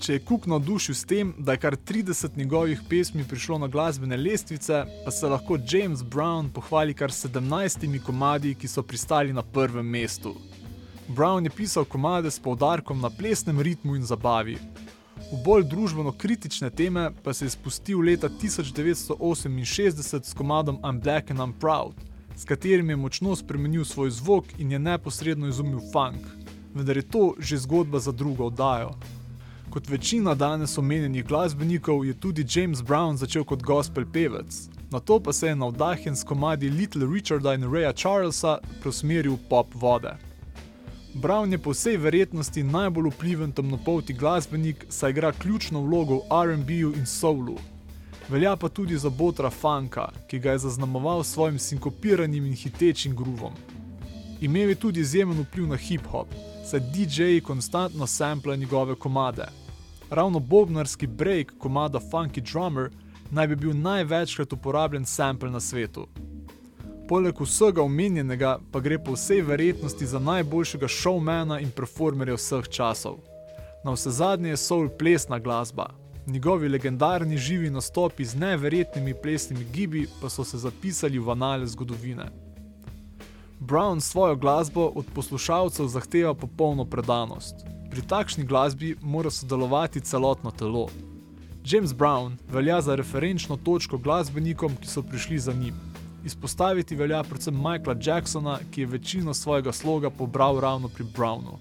Če 0.02 0.16
je 0.16 0.20
Cook 0.26 0.48
navdušil 0.50 0.96
s 0.98 1.06
tem, 1.06 1.28
da 1.38 1.54
je 1.54 1.60
kar 1.62 1.76
30 1.78 2.34
njegovih 2.36 2.80
pesmi 2.90 3.22
prišlo 3.28 3.58
na 3.62 3.68
glasbene 3.70 4.16
lestvice, 4.18 4.80
pa 5.04 5.10
se 5.14 5.28
lahko 5.30 5.58
James 5.72 6.02
Brown 6.02 6.48
pohvali 6.50 6.94
kar 6.94 7.14
17 7.14 8.00
komadi, 8.02 8.56
ki 8.58 8.68
so 8.68 8.82
pristali 8.82 9.32
na 9.32 9.42
prvem 9.42 9.86
mestu. 9.86 10.34
Brown 11.06 11.46
je 11.46 11.54
pisal 11.54 11.84
komade 11.84 12.30
s 12.30 12.42
poudarkom 12.42 13.00
na 13.00 13.10
plesnem 13.10 13.60
ritmu 13.60 13.94
in 13.94 14.02
zabavi. 14.02 14.58
V 15.30 15.38
bolj 15.44 15.68
družbeno 15.70 16.16
kritične 16.18 16.70
teme 16.70 17.12
pa 17.22 17.30
se 17.32 17.46
je 17.46 17.54
spustil 17.54 18.02
leta 18.02 18.28
1968 18.28 20.18
s 20.24 20.34
komadom 20.34 20.82
I'm 20.82 20.98
Black 20.98 21.30
and 21.30 21.38
I'm 21.38 21.54
Proud, 21.60 21.94
s 22.36 22.44
katerim 22.44 22.90
je 22.90 22.96
močno 22.96 23.36
spremenil 23.36 23.84
svoj 23.84 24.10
zvok 24.10 24.58
in 24.58 24.72
je 24.72 24.78
neposredno 24.78 25.46
izumil 25.46 25.80
funk, 25.92 26.26
vendar 26.74 26.96
je 26.96 27.06
to 27.06 27.34
že 27.38 27.62
zgodba 27.62 27.98
za 27.98 28.12
drugo 28.12 28.50
oddajo. 28.50 29.21
Kot 29.72 29.88
večina 29.88 30.34
danes 30.34 30.78
omenjenih 30.78 31.24
glasbenikov 31.24 32.04
je 32.04 32.14
tudi 32.20 32.46
James 32.54 32.82
Brown 32.82 33.16
začel 33.16 33.44
kot 33.44 33.62
gospel 33.62 34.04
pevec, 34.12 34.68
na 34.90 35.00
to 35.00 35.20
pa 35.20 35.32
se 35.32 35.46
je 35.48 35.56
navdahnjen 35.56 36.16
s 36.16 36.24
komadi 36.24 36.68
Little 36.70 37.06
Richarda 37.14 37.54
in 37.54 37.64
Raya 37.64 37.92
Charlesa 38.02 38.58
preusmeril 38.82 39.32
v 39.32 39.38
pop 39.48 39.72
vode. 39.74 40.12
Brown 41.14 41.52
je 41.52 41.58
po 41.58 41.72
vsej 41.72 41.96
verjetnosti 41.96 42.62
najbolj 42.62 43.08
vpliven 43.14 43.52
temnopolti 43.52 44.12
glasbenik, 44.12 44.84
saj 44.88 45.10
igra 45.10 45.32
ključno 45.32 45.80
vlogo 45.80 46.20
v 46.20 46.42
RB-ju 46.52 46.92
in 46.92 47.06
soulu. 47.06 47.56
Velja 48.28 48.56
pa 48.56 48.68
tudi 48.68 48.98
za 48.98 49.10
botra 49.10 49.50
funka, 49.50 50.10
ki 50.28 50.38
ga 50.38 50.52
je 50.52 50.58
zaznamoval 50.68 51.24
s 51.24 51.32
svojim 51.32 51.58
sinkopiranim 51.58 52.44
in 52.46 52.52
hitečim 52.52 53.16
groovom. 53.16 53.56
Imel 54.40 54.68
je 54.68 54.74
tudi 54.74 55.00
izjemen 55.00 55.40
vpliv 55.40 55.66
na 55.66 55.76
hip-hop, 55.76 56.28
saj 56.64 56.80
DJ-ji 56.80 57.40
konstantno 57.40 58.06
samplajo 58.06 58.56
njegove 58.56 58.94
komade. 58.94 59.61
Ravno 60.12 60.38
bobnarski 60.38 61.06
break 61.06 61.52
komada 61.58 62.00
Funky 62.00 62.52
Drummer 62.52 62.90
naj 63.30 63.46
bi 63.46 63.56
bil 63.56 63.72
največkrat 63.76 64.52
uporabljen 64.52 65.04
sample 65.04 65.50
na 65.50 65.60
svetu. 65.60 66.06
Poleg 67.08 67.40
vsega 67.40 67.82
omenjenega 67.82 68.58
pa 68.72 68.80
gre 68.80 68.98
po 69.04 69.16
vsej 69.16 69.40
verjetnosti 69.42 70.06
za 70.06 70.18
najboljšega 70.18 70.88
showmana 70.88 71.60
in 71.64 71.70
performerja 71.70 72.36
vseh 72.36 72.68
časov. 72.68 73.16
Na 73.84 73.96
vse 73.96 74.10
zadnje 74.10 74.52
je 74.52 74.60
soul 74.60 74.90
plesna 74.98 75.38
glasba. 75.38 75.88
Njegovi 76.26 76.68
legendarni 76.68 77.36
živi 77.36 77.70
nastopi 77.70 78.24
z 78.24 78.36
neverjetnimi 78.36 79.14
plesnimi 79.22 79.64
gibi 79.64 80.06
pa 80.20 80.28
so 80.28 80.44
se 80.44 80.58
zapisali 80.58 81.18
v 81.18 81.30
anale 81.30 81.66
zgodovine. 81.66 82.28
Brown 83.60 84.00
svojo 84.00 84.36
glasbo 84.36 84.92
od 84.94 85.06
poslušalcev 85.14 85.86
zahteva 85.86 86.34
popolno 86.34 86.84
predanost. 86.84 87.64
Pri 87.92 88.00
takšni 88.02 88.44
glasbi 88.44 88.94
mora 89.02 89.30
sodelovati 89.30 90.00
celotno 90.00 90.50
telo. 90.50 90.86
James 91.64 91.92
Brown 91.92 92.36
velja 92.48 92.80
za 92.80 92.94
referenčno 92.94 93.56
točko 93.56 93.98
glasbenikom, 93.98 94.76
ki 94.80 94.88
so 94.88 95.02
prišli 95.02 95.38
za 95.38 95.52
njim. 95.52 95.74
Izpostaviti 96.24 96.96
velja 96.96 97.22
predvsem 97.22 97.54
Michaela 97.54 97.96
Jacksona, 98.02 98.58
ki 98.70 98.80
je 98.80 98.86
večino 98.86 99.34
svojega 99.34 99.72
sloga 99.72 100.10
pobral 100.10 100.60
ravno 100.60 100.88
pri 100.88 101.04
Brownu. 101.04 101.58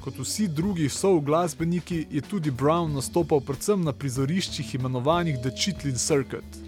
Kot 0.00 0.18
vsi 0.18 0.48
drugi 0.48 0.88
soul 0.88 1.20
glasbeniki 1.20 2.06
je 2.10 2.20
tudi 2.20 2.50
Brown 2.50 2.92
nastopal 2.94 3.40
predvsem 3.40 3.84
na 3.84 3.92
prizoriščih 3.92 4.74
imenovanih 4.74 5.38
The 5.42 5.50
Chitlin 5.50 5.94
Circuit. 5.94 6.58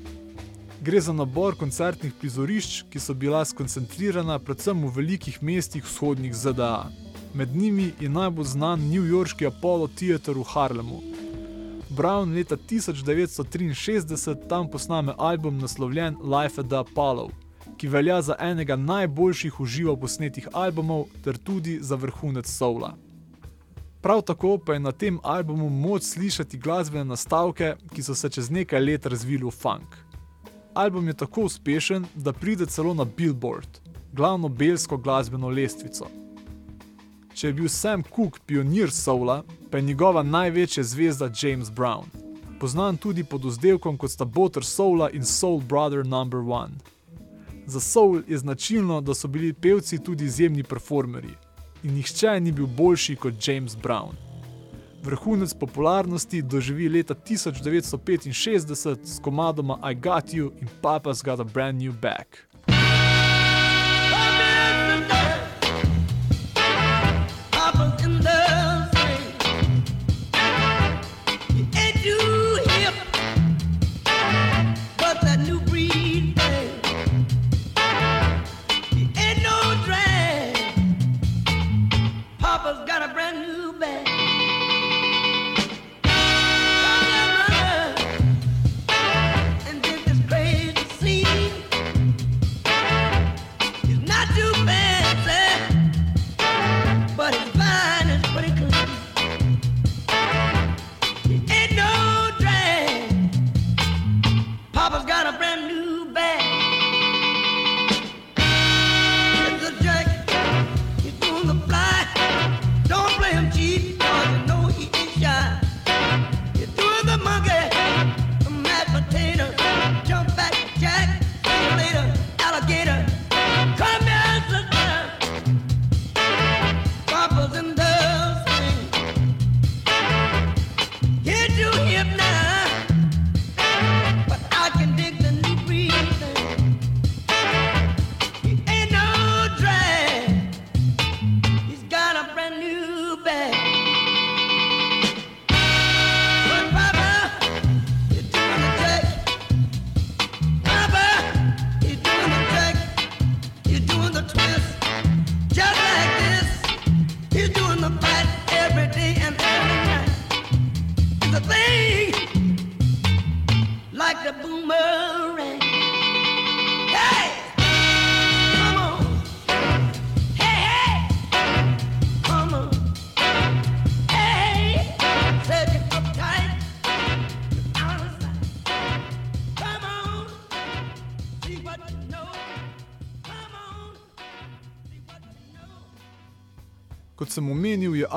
Gre 0.81 1.01
za 1.01 1.13
nabor 1.13 1.59
koncertnih 1.59 2.15
prizorišč, 2.21 2.85
ki 2.91 3.01
so 3.01 3.15
bila 3.15 3.43
skoncentrirana 3.45 4.39
predvsem 4.39 4.87
v 4.87 4.93
velikih 5.01 5.43
mestih 5.43 5.85
vzhodnih 5.85 6.35
ZDA. 6.35 7.06
Med 7.37 7.57
njimi 7.57 7.93
je 8.01 8.09
najbolj 8.09 8.45
znan 8.45 8.81
newyorški 8.81 9.47
Apollo 9.47 9.89
Theater 9.89 10.39
v 10.39 10.43
Harlemu. 10.49 11.01
Brown 11.89 12.33
leta 12.35 12.57
1963 12.57 14.49
tam 14.49 14.71
posname 14.71 15.13
album 15.19 15.59
naslovljen 15.59 16.17
Life 16.23 16.61
at 16.61 16.67
the 16.67 16.77
Apollo, 16.77 17.29
ki 17.77 17.89
velja 17.89 18.23
za 18.23 18.37
enega 18.41 18.77
najboljših 18.77 19.61
uživo 19.61 19.97
posnetih 19.97 20.49
albumov 20.53 21.05
ter 21.25 21.37
tudi 21.37 21.79
za 21.81 21.97
vrhunec 21.97 22.49
soula. 22.49 22.95
Prav 24.01 24.23
tako 24.23 24.59
pa 24.59 24.73
je 24.73 24.81
na 24.81 24.93
tem 24.93 25.19
albumu 25.23 25.69
moč 25.69 26.03
slišati 26.03 26.59
glasbene 26.59 27.05
nastavke, 27.05 27.77
ki 27.93 28.03
so 28.03 28.15
se 28.15 28.29
čez 28.29 28.51
nekaj 28.51 28.81
let 28.81 29.07
razvili 29.07 29.45
v 29.45 29.51
funk. 29.51 29.97
Album 30.75 31.09
je 31.09 31.15
tako 31.15 31.41
uspešen, 31.43 32.07
da 32.15 32.33
pride 32.33 32.67
celo 32.67 32.95
na 32.95 33.05
Billboard, 33.05 33.69
glavno 34.13 34.49
belsko 34.49 34.97
glasbeno 34.97 35.49
lestvico. 35.49 36.26
Če 37.37 37.51
je 37.51 37.53
bil 37.53 37.69
Sam 37.69 38.01
Cooke 38.03 38.41
pionir 38.47 38.89
soula, 38.91 39.43
pa 39.71 39.77
je 39.77 39.85
njegova 39.85 40.23
največja 40.23 40.83
zvezda 40.85 41.29
James 41.43 41.69
Brown. 41.71 42.07
Poznan 42.61 42.97
tudi 42.97 43.25
pod 43.25 43.45
vzdevkom 43.45 43.99
kot 44.01 44.11
sta 44.11 44.25
Butter 44.25 44.65
Soula 44.65 45.11
in 45.13 45.25
Soul 45.25 45.61
Brother 45.61 46.07
No. 46.07 46.25
1. 46.25 46.69
Za 47.67 47.81
soul 47.81 48.23
je 48.29 48.39
značilno, 48.39 49.01
da 49.01 49.15
so 49.15 49.29
bili 49.29 49.53
pevci 49.53 49.99
tudi 49.99 50.25
izjemni 50.25 50.63
performerji 50.63 51.35
in 51.83 51.95
nihče 51.95 52.41
ni 52.41 52.53
bil 52.53 52.67
boljši 52.67 53.17
kot 53.17 53.49
James 53.49 53.77
Brown. 53.77 54.17
Vrhunec 55.05 55.55
popularnosti 55.55 56.43
doživi 56.43 56.89
leta 56.89 57.15
1965 57.15 58.97
s 59.05 59.21
komadoma 59.23 59.79
I 59.91 59.95
Got 59.95 60.33
You 60.33 60.53
in 60.61 60.69
Papa's 60.83 61.25
Got 61.25 61.41
a 61.41 61.45
Brand 61.45 61.83
New 61.83 61.93
Back. 61.93 62.46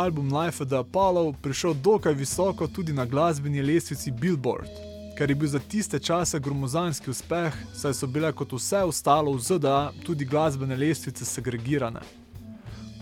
Album 0.09 0.33
Life 0.33 0.63
of 0.63 0.69
the 0.69 0.77
Apollo 0.77 1.33
prišel 1.41 1.73
dokaj 1.73 2.13
visoko 2.13 2.67
tudi 2.67 2.93
na 2.93 3.05
glasbeni 3.05 3.61
lestvici 3.61 4.11
Billboard, 4.11 4.69
kar 5.17 5.29
je 5.29 5.35
bil 5.35 5.49
za 5.49 5.59
tiste 5.59 5.99
čase 5.99 6.39
gromozanski 6.39 7.09
uspeh, 7.09 7.53
saj 7.75 7.93
so 7.93 8.07
bile 8.07 8.31
kot 8.33 8.53
vse 8.53 8.81
ostalo 8.89 9.31
v 9.31 9.39
ZDA 9.39 9.91
tudi 10.05 10.25
glasbene 10.25 10.75
lestvice 10.75 11.25
segregirane. 11.25 12.01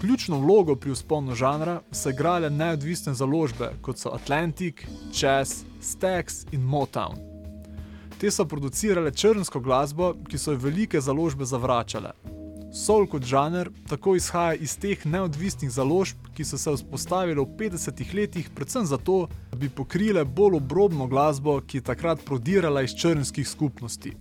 Ključno 0.01 0.39
vlogo 0.39 0.75
pri 0.75 0.91
usponu 0.91 1.35
žanra 1.35 1.81
so 1.91 2.09
igrale 2.09 2.49
neodvisne 2.49 3.13
založbe, 3.13 3.71
kot 3.81 3.97
so 3.97 4.11
Atlantic, 4.11 4.83
Chess, 5.13 5.63
Stax 5.81 6.43
in 6.51 6.61
Motown. 6.61 7.15
Te 8.19 8.31
so 8.31 8.45
producirale 8.45 9.11
črnsko 9.11 9.59
glasbo, 9.59 10.13
ki 10.29 10.37
so 10.37 10.51
jo 10.51 10.57
velike 10.57 11.01
založbe 11.01 11.45
zavračale. 11.45 12.11
Soul 12.71 13.07
kot 13.07 13.23
žanr 13.23 13.69
tako 13.87 14.15
izhaja 14.15 14.53
iz 14.59 14.75
teh 14.77 15.05
neodvisnih 15.05 15.71
založb, 15.71 16.19
ki 16.35 16.45
so 16.45 16.57
se 16.59 16.73
vzpostavile 16.75 17.41
v 17.41 17.55
50-ih 17.59 18.13
letih, 18.13 18.49
predvsem 18.55 18.85
zato, 18.85 19.27
da 19.51 19.57
bi 19.57 19.69
pokrile 19.69 20.25
bolj 20.25 20.59
obrobno 20.59 21.07
glasbo, 21.07 21.61
ki 21.61 21.77
je 21.77 21.87
takrat 21.89 22.25
prodirala 22.25 22.83
iz 22.83 22.95
črnskih 22.95 23.47
skupnosti. 23.47 24.13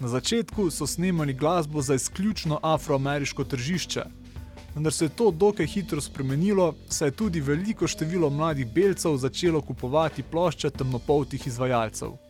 Na 0.00 0.08
začetku 0.08 0.70
so 0.70 0.86
snemali 0.86 1.34
glasbo 1.34 1.82
za 1.82 1.94
izključno 1.94 2.60
afroameriško 2.62 3.44
tržišče, 3.44 4.04
vendar 4.74 4.92
se 4.92 5.04
je 5.04 5.16
to 5.16 5.30
dokaj 5.30 5.66
hitro 5.66 6.00
spremenilo, 6.00 6.74
saj 6.88 7.08
je 7.08 7.16
tudi 7.22 7.40
veliko 7.40 7.88
število 7.88 8.30
mladih 8.30 8.68
belcev 8.74 9.16
začelo 9.16 9.60
kupovati 9.60 10.22
plošče 10.22 10.70
temnopoltih 10.70 11.46
izvajalcev. 11.46 12.29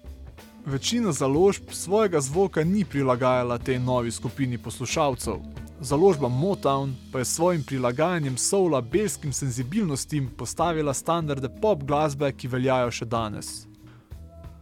Večina 0.66 1.12
založb 1.12 1.62
svojega 1.70 2.20
zvoka 2.20 2.64
ni 2.64 2.85
prilagajala 2.85 3.59
tej 3.59 3.79
novi 3.79 4.11
skupini 4.11 4.59
poslušalcev. 4.59 5.35
Založba 5.81 6.29
Motown 6.29 6.92
pa 7.12 7.18
je 7.18 7.25
s 7.25 7.35
svojim 7.35 7.62
prilagajanjem 7.64 8.37
soula 8.37 8.81
belskim 8.81 9.33
senzibilnostim 9.33 10.29
postavila 10.37 10.94
standarde 10.94 11.49
pop 11.62 11.83
glasbe, 11.85 12.33
ki 12.33 12.49
veljajo 12.49 12.90
še 12.90 13.05
danes. 13.05 13.66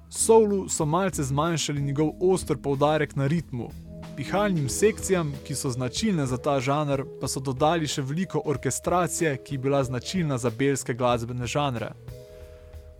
Soulu 0.08 0.68
so 0.68 0.86
malce 0.86 1.22
zmanjšali 1.22 1.82
njegov 1.82 2.12
oster 2.20 2.56
poudarek 2.56 3.16
na 3.16 3.26
ritmu, 3.26 3.70
pihalnim 4.16 4.68
sekcijam, 4.68 5.34
ki 5.46 5.54
so 5.54 5.70
značilne 5.70 6.26
za 6.26 6.36
ta 6.36 6.60
žanr, 6.60 7.02
pa 7.20 7.28
so 7.28 7.40
dodali 7.40 7.86
še 7.86 8.02
veliko 8.02 8.42
orkestracije, 8.44 9.36
ki 9.44 9.54
je 9.54 9.58
bila 9.58 9.84
značilna 9.84 10.38
za 10.38 10.50
belske 10.50 10.94
glasbene 10.94 11.46
žanre. 11.46 11.92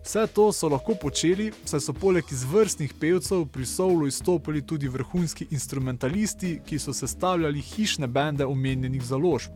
Vse 0.05 0.27
to 0.35 0.53
so 0.53 0.69
lahko 0.69 0.95
počeli, 0.95 1.51
saj 1.65 1.81
so 1.81 1.93
poleg 1.93 2.25
izvrstnih 2.33 2.95
pevcev 3.01 3.47
pri 3.53 3.67
Soulu 3.67 4.07
izstopili 4.07 4.63
tudi 4.67 4.89
vrhunski 4.89 5.47
instrumentalisti, 5.51 6.61
ki 6.67 6.79
so 6.79 6.93
sestavljali 6.93 7.61
hišne 7.61 8.07
bende 8.07 8.47
omenjenih 8.47 9.03
založb. 9.05 9.53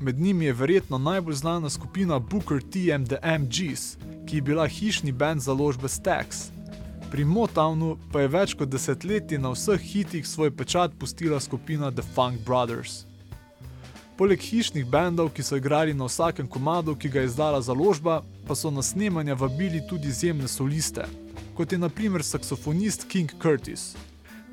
Med 0.00 0.20
njimi 0.20 0.44
je 0.44 0.52
verjetno 0.52 0.98
najbolj 0.98 1.34
znana 1.34 1.70
skupina 1.70 2.18
Booker 2.18 2.60
T 2.60 2.92
and 2.94 3.08
the 3.08 3.38
MGs, 3.38 3.96
ki 4.26 4.36
je 4.36 4.42
bila 4.42 4.66
hišni 4.66 5.12
bend 5.12 5.40
založbe 5.40 5.88
Stax. 5.88 6.50
Pri 7.10 7.24
Motownu 7.24 7.96
pa 8.12 8.20
je 8.20 8.28
več 8.28 8.54
kot 8.58 8.68
desetletje 8.68 9.38
na 9.38 9.52
vseh 9.54 9.80
hitih 9.80 10.26
svoj 10.26 10.50
pečat 10.50 10.96
pustila 10.98 11.40
skupina 11.40 11.90
The 11.90 12.02
Funk 12.14 12.40
Brothers. 12.46 13.04
Poleg 14.14 14.38
hišnih 14.38 14.86
bendov, 14.86 15.32
ki 15.34 15.42
so 15.42 15.56
igrali 15.58 15.94
na 15.94 16.06
vsakem 16.06 16.46
komadu, 16.46 16.94
ki 16.94 17.08
ga 17.10 17.20
je 17.20 17.26
izdala 17.32 17.58
založba, 17.60 18.20
pa 18.46 18.54
so 18.54 18.70
na 18.70 18.82
snemanje 18.82 19.34
vabili 19.34 19.80
tudi 19.90 20.08
izjemne 20.08 20.48
soliste, 20.48 21.02
kot 21.56 21.72
je 21.72 21.78
naprimer 21.78 22.22
saksofonist 22.22 23.08
King 23.10 23.32
Curtis. 23.42 23.96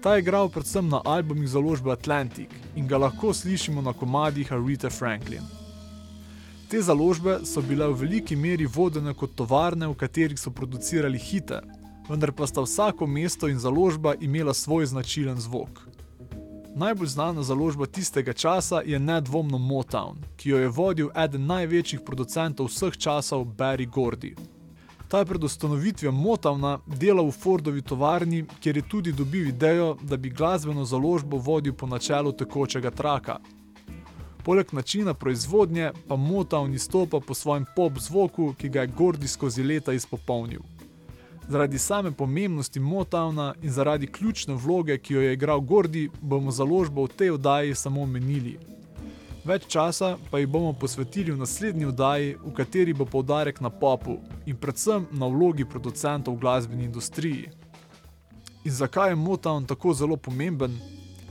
Ta 0.02 0.16
je 0.16 0.24
igral 0.26 0.50
predvsem 0.50 0.90
na 0.90 1.02
albumih 1.06 1.50
založbe 1.50 1.92
Atlantic 1.92 2.50
in 2.76 2.88
ga 2.88 2.98
lahko 2.98 3.34
slišimo 3.34 3.82
na 3.82 3.94
komadih 3.94 4.54
Arita 4.54 4.90
Franklin. 4.90 5.46
Te 6.70 6.82
založbe 6.82 7.40
so 7.46 7.62
bile 7.62 7.86
v 7.88 8.00
veliki 8.02 8.36
meri 8.36 8.66
vodene 8.66 9.14
kot 9.14 9.36
tovarne, 9.38 9.88
v 9.88 9.94
katerih 9.94 10.40
so 10.40 10.50
producirali 10.50 11.22
hite, 11.22 11.62
vendar 12.10 12.34
pa 12.34 12.48
sta 12.48 12.66
vsako 12.66 13.06
mesto 13.08 13.48
in 13.48 13.60
založba 13.60 14.16
imela 14.20 14.54
svoj 14.54 14.90
značilen 14.90 15.38
zvok. 15.38 15.86
Najbolj 16.76 17.08
znana 17.08 17.44
založba 17.44 17.86
tistega 17.86 18.34
časa 18.34 18.82
je 18.86 19.00
nedvomno 19.00 19.58
Motown, 19.58 20.16
ki 20.38 20.50
jo 20.50 20.58
je 20.58 20.68
vodil 20.68 21.10
eden 21.16 21.46
največjih 21.46 22.00
producentov 22.06 22.70
vseh 22.72 22.98
časov 22.98 23.44
Barry 23.58 23.90
Gordy. 23.90 24.36
Ta 25.08 25.20
je 25.20 25.26
pred 25.26 25.44
ustanovitvijo 25.44 26.12
Motowna 26.12 26.80
delal 26.88 27.28
v 27.28 27.36
Fordovi 27.36 27.82
tovarni, 27.82 28.46
kjer 28.60 28.78
je 28.78 28.88
tudi 28.90 29.12
dobil 29.12 29.48
idejo, 29.48 29.98
da 30.02 30.18
bi 30.18 30.30
glasbeno 30.30 30.86
založbo 30.86 31.38
vodil 31.38 31.74
po 31.74 31.88
načelu 31.88 32.32
tekočega 32.32 32.92
traka. 32.92 33.40
Poleg 34.44 34.72
načina 34.72 35.14
proizvodnje 35.14 35.92
pa 36.08 36.16
Motown 36.16 36.74
izstopa 36.74 37.20
po 37.20 37.34
svojem 37.34 37.66
pop 37.76 38.00
zvoku, 38.00 38.54
ki 38.58 38.70
ga 38.70 38.82
je 38.82 38.94
Gordy 38.98 39.28
skozi 39.28 39.64
leta 39.64 39.94
izpopolnil. 39.94 40.62
Zaradi 41.52 41.80
same 41.80 42.12
pomembnosti 42.12 42.80
Motowna 42.80 43.54
in 43.62 43.72
zaradi 43.72 44.08
ključne 44.08 44.54
vloge, 44.54 44.98
ki 44.98 45.14
jo 45.14 45.22
je 45.22 45.34
igral 45.34 45.60
Gordy, 45.60 46.10
bomo 46.22 46.52
založbo 46.52 47.04
v 47.04 47.08
tej 47.08 47.32
oddaji 47.32 47.76
samo 47.76 48.02
omenili. 48.02 48.54
Več 49.44 49.66
časa 49.68 50.14
pa 50.32 50.40
jih 50.40 50.48
bomo 50.48 50.72
posvetili 50.74 51.32
v 51.32 51.42
naslednji 51.42 51.90
oddaji, 51.90 52.38
v 52.46 52.54
kateri 52.56 52.94
bo 52.94 53.06
poudarek 53.06 53.60
na 53.62 53.70
popu 53.70 54.16
in 54.46 54.56
predvsem 54.56 55.10
na 55.12 55.28
vlogi 55.28 55.66
producentov 55.66 56.38
v 56.38 56.40
glasbeni 56.40 56.88
industriji. 56.88 57.52
In 58.64 58.72
zakaj 58.72 59.12
je 59.12 59.20
Motown 59.20 59.68
tako 59.68 59.94
zelo 59.94 60.16
pomemben? 60.16 60.80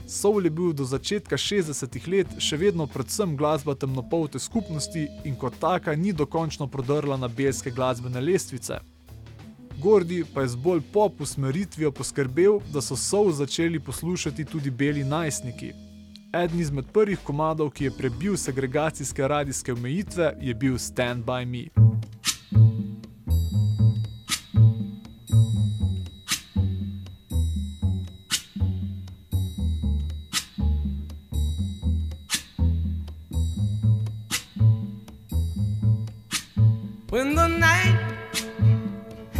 Soul 0.05 0.45
je 0.45 0.53
bil 0.53 0.73
do 0.73 0.85
začetka 0.85 1.33
60-ih 1.33 2.07
let 2.07 2.37
še 2.37 2.61
vedno 2.61 2.85
predvsem 2.85 3.33
glasba 3.37 3.73
temnopolte 3.73 4.39
skupnosti 4.39 5.09
in 5.25 5.33
kot 5.35 5.57
taka 5.57 5.95
ni 5.95 6.13
dokončno 6.13 6.67
prodrla 6.67 7.17
na 7.17 7.27
belske 7.27 7.71
glasbene 7.71 8.21
lestvice. 8.21 8.83
Gordi 9.81 10.25
pa 10.33 10.41
je 10.41 10.47
z 10.47 10.55
bolj 10.55 10.81
pop 10.93 11.21
usmeritvijo 11.21 11.91
poskrbel, 11.91 12.59
da 12.73 12.81
so 12.81 12.95
Soul 12.95 13.31
začeli 13.31 13.79
poslušati 13.79 14.45
tudi 14.45 14.69
beli 14.69 15.03
najstniki. 15.03 15.73
Eden 16.33 16.59
izmed 16.59 16.85
prvih 16.93 17.19
komadov, 17.23 17.69
ki 17.69 17.83
je 17.83 17.91
prebil 17.97 18.37
segregacijske 18.37 19.27
radijske 19.27 19.73
omejitve, 19.73 20.33
je 20.41 20.53
bil 20.53 20.77
Stand 20.77 21.25
By 21.25 21.45
Me. 21.45 21.65
When 37.11 37.35
the 37.35 37.60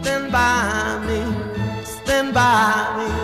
Stand 0.00 0.30
by 0.30 1.02
me, 1.06 1.20
stand 1.84 2.32
by 2.32 2.94
me. 2.96 3.19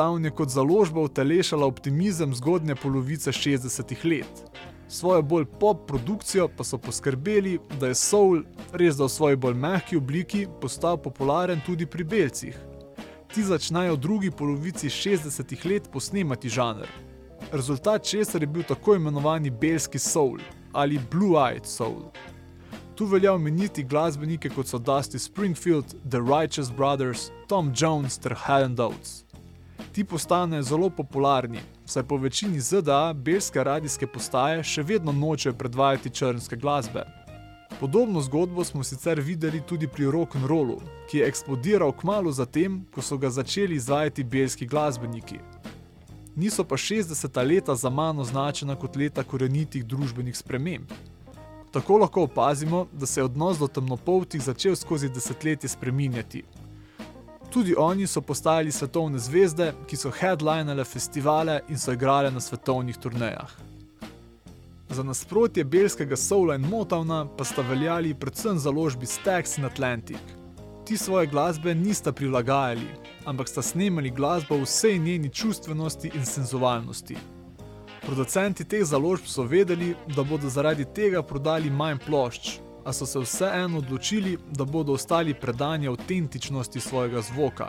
Motown 0.00 0.24
je 0.24 0.30
kot 0.30 0.48
založba 0.48 1.00
utelešala 1.00 1.66
optimizem 1.66 2.34
zgodnje 2.34 2.74
polovice 2.74 3.32
60-ih 3.32 4.04
let. 4.04 4.44
Svojo 4.88 5.22
bolj 5.22 5.44
pop 5.60 5.82
produkcijo 5.88 6.48
pa 6.48 6.64
so 6.64 6.78
poskrbeli, 6.78 7.58
da 7.80 7.90
je 7.90 7.94
soul, 7.94 8.40
res 8.72 8.96
da 8.96 9.04
v 9.04 9.12
svoji 9.12 9.36
bolj 9.36 9.58
mehki 9.60 9.96
obliki, 10.00 10.46
postal 10.60 10.96
popularen 10.96 11.60
tudi 11.66 11.86
pri 11.86 12.04
belcih. 12.04 12.56
Ti 13.34 13.44
začnejo 13.44 13.98
v 13.98 14.00
drugi 14.00 14.30
polovici 14.30 14.88
60-ih 14.88 15.66
let 15.66 15.92
posnemati 15.92 16.48
žanr. 16.48 16.88
Rezultat 17.52 18.04
česar 18.04 18.40
je 18.40 18.48
bil 18.48 18.64
tako 18.64 18.96
imenovani 18.96 19.50
belski 19.50 19.98
soul 19.98 20.40
ali 20.72 21.00
blue-eyed 21.12 21.66
soul. 21.66 22.08
Tu 22.96 23.04
velja 23.04 23.34
omeniti 23.34 23.84
glasbenike 23.84 24.48
kot 24.48 24.66
so 24.66 24.78
Dusty 24.78 25.18
Springfield, 25.18 25.92
The 26.08 26.24
Righteous 26.24 26.72
Brothers, 26.72 27.30
Tom 27.48 27.74
Jones 27.76 28.18
ter 28.18 28.34
Helen 28.46 28.74
Dodds. 28.74 29.29
Ti 29.92 30.04
postanejo 30.04 30.62
zelo 30.62 30.90
popularni, 30.90 31.58
saj 31.84 32.02
po 32.02 32.16
večini 32.16 32.60
ZDA 32.60 33.12
belske 33.12 33.64
radijske 33.64 34.06
postaje 34.06 34.62
še 34.64 34.82
vedno 34.82 35.12
nočejo 35.12 35.54
predvajati 35.54 36.10
črnske 36.10 36.56
glasbe. 36.56 37.04
Podobno 37.80 38.20
zgodbo 38.20 38.64
smo 38.64 38.84
sicer 38.84 39.20
videli 39.20 39.60
tudi 39.66 39.88
pri 39.88 40.06
rock'n'rollu, 40.06 40.80
ki 41.10 41.18
je 41.18 41.26
eksplodiral 41.26 41.92
kmalo 41.92 42.32
zatem, 42.32 42.84
ko 42.94 43.02
so 43.02 43.18
ga 43.18 43.30
začeli 43.30 43.74
izvajati 43.74 44.24
belski 44.24 44.66
glasbeniki. 44.66 45.38
Niso 46.36 46.64
pa 46.64 46.76
60-ta 46.76 47.42
leta 47.42 47.74
za 47.74 47.90
manj 47.90 48.20
označena 48.20 48.76
kot 48.76 48.96
leta 48.96 49.24
korenitih 49.24 49.84
družbenih 49.84 50.36
sprememb. 50.36 50.92
Tako 51.72 51.98
lahko 51.98 52.22
opazimo, 52.22 52.86
da 52.92 53.06
se 53.06 53.20
je 53.20 53.24
odnos 53.24 53.58
do 53.58 53.66
temnopoltih 53.66 54.42
začel 54.42 54.76
skozi 54.76 55.08
desetletje 55.08 55.68
spreminjati. 55.68 56.44
Tudi 57.50 57.74
oni 57.78 58.06
so 58.06 58.20
postajali 58.20 58.72
svetovne 58.72 59.18
zvezde, 59.18 59.72
ki 59.86 59.96
so 59.96 60.10
headlinale 60.14 60.84
festivale 60.84 61.60
in 61.68 61.78
so 61.78 61.92
igrale 61.92 62.30
na 62.30 62.40
svetovnih 62.40 62.96
turnejah. 62.96 63.50
Za 64.90 65.02
nasprotje 65.02 65.64
belskega 65.64 66.16
soula 66.16 66.54
in 66.54 66.68
Motowna 66.70 67.26
pa 67.36 67.44
sta 67.44 67.62
veljali 67.62 68.14
predvsem 68.14 68.58
založbi 68.58 69.06
Stax 69.06 69.58
in 69.58 69.64
Atlantic. 69.64 70.22
Ti 70.86 70.96
svoje 70.96 71.26
glasbe 71.26 71.74
nista 71.74 72.12
prilagajali, 72.12 72.86
ampak 73.24 73.48
sta 73.48 73.62
snemali 73.62 74.10
glasbo 74.10 74.56
v 74.56 74.62
vsej 74.62 74.98
njeni 74.98 75.28
čustvenosti 75.28 76.10
in 76.14 76.26
senzualnosti. 76.26 77.16
Producenti 78.06 78.64
teh 78.64 78.84
založb 78.84 79.26
so 79.26 79.42
vedeli, 79.42 79.94
da 80.16 80.22
bodo 80.22 80.48
zaradi 80.48 80.84
tega 80.94 81.22
prodali 81.22 81.70
manj 81.70 81.98
plošč, 82.06 82.58
a 82.84 82.92
so 82.92 83.06
se 83.06 83.18
vseeno 83.18 83.78
odločili, 83.78 84.38
da 84.50 84.64
bodo 84.64 84.92
ostali 84.92 85.34
predani 85.34 85.88
avtentičnosti 85.88 86.80
svojega 86.80 87.20
zvoka. 87.20 87.68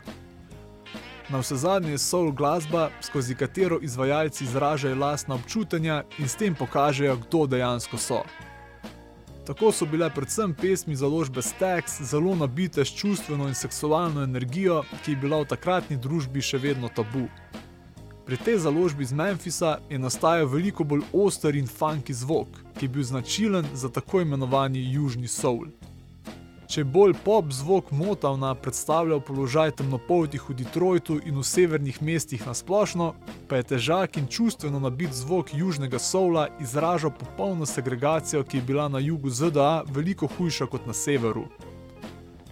Na 1.30 1.39
vse 1.39 1.56
zadnje 1.56 1.91
je 1.91 1.97
soul 1.97 2.32
glasba, 2.32 2.89
skozi 3.02 3.36
katero 3.36 3.80
izvajalci 3.82 4.43
izražajo 4.43 4.95
lastna 4.95 5.36
občutanja 5.36 6.04
in 6.19 6.28
s 6.28 6.36
tem 6.36 6.56
pokažejo, 6.56 7.15
kdo 7.15 7.45
dejansko 7.47 7.97
so. 7.97 8.24
Tako 9.47 9.71
so 9.71 9.86
bile 9.86 10.10
predvsem 10.10 10.54
pesmi 10.54 10.95
založbe 10.95 11.41
Stax 11.41 12.02
zelo 12.02 12.36
nabite 12.36 12.86
s 12.86 12.93
čustveno 12.95 13.47
in 13.47 13.56
seksualno 13.56 14.24
energijo, 14.24 14.84
ki 15.06 15.12
je 15.12 15.17
bila 15.17 15.41
v 15.41 15.45
takratni 15.45 15.97
družbi 15.97 16.41
še 16.41 16.58
vedno 16.58 16.89
tabu. 16.89 17.26
Pri 18.32 18.38
tej 18.39 18.58
založbi 18.63 19.04
iz 19.04 19.12
Memphisa 19.12 19.78
je 19.89 20.00
nastajal 20.00 20.48
veliko 20.48 20.84
bolj 20.84 21.02
oster 21.13 21.56
in 21.56 21.65
funky 21.67 22.13
zvok, 22.15 22.48
ki 22.80 22.86
je 22.86 22.89
bil 22.89 23.04
značilen 23.04 23.65
za 23.74 23.89
tako 23.91 24.22
imenovani 24.22 24.80
južni 24.94 25.28
soul. 25.28 25.65
Če 26.67 26.80
je 26.80 26.86
bolj 26.86 27.17
pop 27.26 27.52
zvok 27.52 27.91
Motowna 27.91 28.54
predstavljal 28.56 29.20
položaj 29.20 29.76
temnopoltih 29.82 30.48
v 30.48 30.56
Detroitu 30.63 31.20
in 31.26 31.36
v 31.36 31.44
severnih 31.44 32.00
mestih 32.02 32.48
na 32.48 32.56
splošno, 32.56 33.12
pa 33.52 33.60
je 33.60 33.67
težak 33.76 34.15
in 34.15 34.32
čustveno 34.32 34.80
nabit 34.80 35.12
zvok 35.12 35.52
južnega 35.52 36.00
soula 36.00 36.48
izražal 36.63 37.12
popolno 37.12 37.67
segregacijo, 37.67 38.48
ki 38.48 38.58
je 38.58 38.63
bila 38.63 38.88
na 38.88 39.04
jugu 39.04 39.30
ZDA 39.30 39.84
veliko 39.91 40.32
hujša 40.38 40.72
kot 40.72 40.88
na 40.88 40.94
severu. 40.94 41.50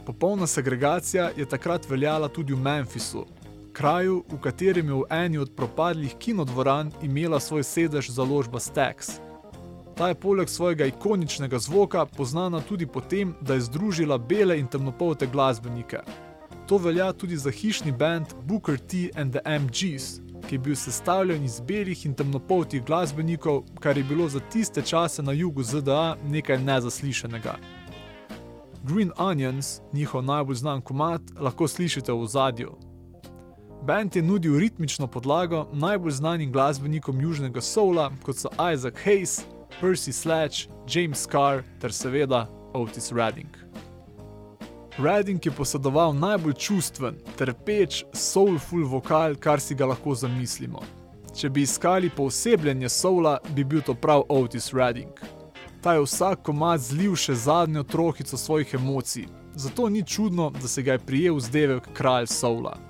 Popolna 0.05 0.47
segregacija 0.47 1.31
je 1.37 1.45
takrat 1.45 1.87
veljala 1.89 2.27
tudi 2.27 2.53
v 2.53 2.59
Memphisu, 2.59 3.27
kraju, 3.79 4.23
v 4.27 4.37
katerem 4.43 4.87
je 4.87 4.93
v 4.93 5.05
eni 5.09 5.37
od 5.39 5.55
propadlih 5.55 6.15
kinodvoran 6.19 6.91
imela 7.01 7.39
svoj 7.39 7.63
sedež 7.63 8.09
založba 8.11 8.59
Stax. 8.59 9.21
Ta 9.95 10.07
je 10.11 10.15
poleg 10.15 10.49
svojega 10.49 10.85
ikoničnega 10.85 11.59
zvoka 11.59 12.05
poznana 12.05 12.59
tudi 12.59 12.87
po 12.87 13.01
tem, 13.01 13.31
da 13.41 13.53
je 13.53 13.61
združila 13.61 14.17
bele 14.17 14.59
in 14.59 14.67
temnopolte 14.67 15.27
glasbenike. 15.27 16.03
To 16.67 16.77
velja 16.77 17.13
tudi 17.13 17.37
za 17.37 17.51
hišni 17.51 17.91
band 17.91 18.35
Booker 18.43 18.79
T 18.79 19.09
and 19.15 19.31
the 19.31 19.41
MGs, 19.59 20.19
ki 20.47 20.55
je 20.55 20.59
bil 20.59 20.75
sestavljen 20.75 21.43
iz 21.43 21.61
belih 21.61 22.05
in 22.05 22.13
temnopoltih 22.13 22.83
glasbenikov, 22.83 23.63
kar 23.79 23.97
je 23.97 24.03
bilo 24.03 24.27
za 24.29 24.39
tiste 24.39 24.81
čase 24.81 25.23
na 25.23 25.31
jugu 25.31 25.63
ZDA 25.63 26.17
nekaj 26.27 26.59
nezaslišanega. 26.63 27.55
Green 28.83 29.11
Onions, 29.17 29.81
njihov 29.93 30.23
najbolj 30.23 30.55
znan 30.55 30.81
komat, 30.81 31.21
lahko 31.39 31.67
slišite 31.67 32.11
v 32.11 32.27
zadju. 32.27 32.88
Band 33.81 34.15
je 34.15 34.21
nudil 34.21 34.59
ritmično 34.59 35.07
podlago 35.07 35.67
najbolj 35.73 36.11
znanim 36.11 36.51
glasbenikom 36.51 37.21
južnega 37.21 37.61
soula, 37.61 38.11
kot 38.23 38.35
so 38.35 38.49
Isaac 38.73 38.93
Hayes, 39.05 39.41
Percy 39.81 40.11
Sledge, 40.11 40.67
James 40.87 41.27
Carr 41.31 41.63
ter 41.81 41.93
seveda 41.93 42.47
Otis 42.73 43.11
Redding. 43.11 43.49
Redding 44.97 45.45
je 45.45 45.51
posedoval 45.51 46.13
najbolj 46.13 46.53
čustven, 46.53 47.15
trpeč, 47.37 48.03
soulful 48.13 48.83
vokal, 48.83 49.35
kar 49.35 49.59
si 49.59 49.75
ga 49.75 49.85
lahko 49.85 50.15
zamislimo. 50.15 50.83
Če 51.35 51.49
bi 51.49 51.63
iskali 51.63 52.09
posebljanje 52.09 52.89
soula, 52.89 53.37
bi 53.55 53.63
bil 53.63 53.81
to 53.81 53.95
prav 53.95 54.25
Otis 54.29 54.73
Redding. 54.73 55.23
Ta 55.81 55.93
je 55.93 56.03
vsak 56.03 56.43
komad 56.43 56.83
zlil 56.83 57.15
še 57.15 57.33
zadnjo 57.33 57.83
trohico 57.83 58.37
svojih 58.37 58.73
emocij, 58.75 59.29
zato 59.55 59.89
ni 59.89 60.03
čudno, 60.03 60.51
da 60.61 60.67
se 60.67 60.83
ga 60.83 60.99
je 60.99 61.05
prijel 61.05 61.39
zdevek 61.39 61.93
kralj 61.93 62.27
soula. 62.27 62.88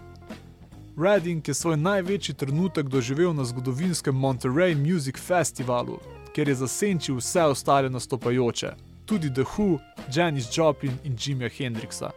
Redding 0.99 1.47
je 1.47 1.53
svoj 1.53 1.77
največji 1.77 2.33
trenutek 2.35 2.87
doživel 2.91 3.33
na 3.33 3.45
zgodovinskem 3.47 4.15
Monterey 4.15 4.75
Music 4.75 5.15
Festivalu, 5.15 5.99
kjer 6.35 6.49
je 6.49 6.55
zasenčil 6.55 7.15
vse 7.15 7.43
ostale 7.43 7.89
nastopajoče, 7.89 8.73
tudi 9.05 9.31
The 9.33 9.45
Who, 9.47 9.77
Janis 10.15 10.49
Joplin 10.57 10.97
in 11.03 11.15
Jimmyja 11.15 11.49
Hendrixa. 11.57 12.11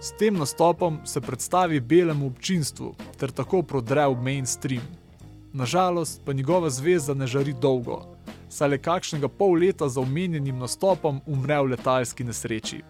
S 0.00 0.16
tem 0.18 0.34
nastopom 0.34 0.98
se 1.04 1.20
predstavi 1.20 1.80
belemu 1.80 2.26
občinstvu 2.26 2.94
ter 3.20 3.30
tako 3.30 3.62
prodre 3.62 4.06
v 4.06 4.22
mainstream. 4.22 4.82
Nažalost 5.52 6.22
pa 6.24 6.32
njegova 6.32 6.70
zvezda 6.70 7.14
ne 7.14 7.26
žari 7.26 7.52
dolgo, 7.52 8.16
saj 8.48 8.68
le 8.68 8.78
kakšnega 8.78 9.28
pol 9.28 9.60
leta 9.60 9.88
za 9.88 10.00
omenjenim 10.00 10.58
nastopom 10.58 11.20
umre 11.26 11.60
v 11.60 11.76
letalski 11.76 12.24
nesreči. 12.24 12.80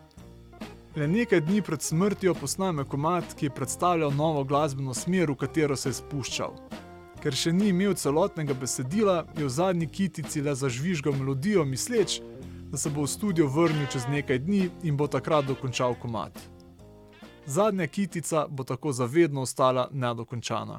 Le 0.96 1.08
nekaj 1.08 1.40
dni 1.40 1.62
pred 1.62 1.82
smrtjo 1.82 2.34
posname 2.38 2.84
komat, 2.84 3.24
ki 3.34 3.46
je 3.46 3.50
predstavljal 3.50 4.12
novo 4.14 4.44
glasbeno 4.44 4.94
smer, 4.94 5.30
v 5.30 5.34
katero 5.34 5.76
se 5.76 5.88
je 5.88 5.96
spuščal. 5.98 6.54
Ker 7.22 7.34
še 7.34 7.50
ni 7.52 7.72
imel 7.72 7.96
celotnega 7.98 8.54
besedila, 8.54 9.24
je 9.34 9.42
v 9.42 9.50
zadnji 9.50 9.88
kitici 9.90 10.42
le 10.42 10.54
zažvižgal 10.54 11.16
melodijo, 11.18 11.64
misleč, 11.66 12.20
da 12.70 12.78
se 12.78 12.92
bo 12.94 13.02
v 13.02 13.10
studio 13.10 13.48
vrnil 13.50 13.90
čez 13.90 14.06
nekaj 14.06 14.38
dni 14.46 14.68
in 14.86 14.94
bo 14.96 15.10
takrat 15.10 15.50
dokončal 15.50 15.98
komat. 15.98 16.38
Zadnja 17.46 17.90
kitica 17.90 18.46
bo 18.46 18.62
tako 18.62 18.92
zavedno 18.92 19.42
ostala 19.42 19.88
nedokončana. 19.90 20.78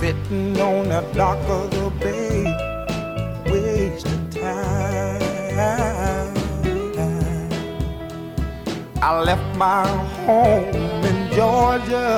sitting 0.00 0.60
on 0.60 0.90
the 0.90 1.00
dock 1.14 1.38
of 1.48 1.70
the 1.70 1.88
bay, 1.98 2.44
wasting 3.50 4.28
time. 4.28 5.22
I 9.00 9.20
left 9.22 9.56
my 9.56 9.86
home 10.26 11.02
in 11.10 11.18
Georgia, 11.32 12.10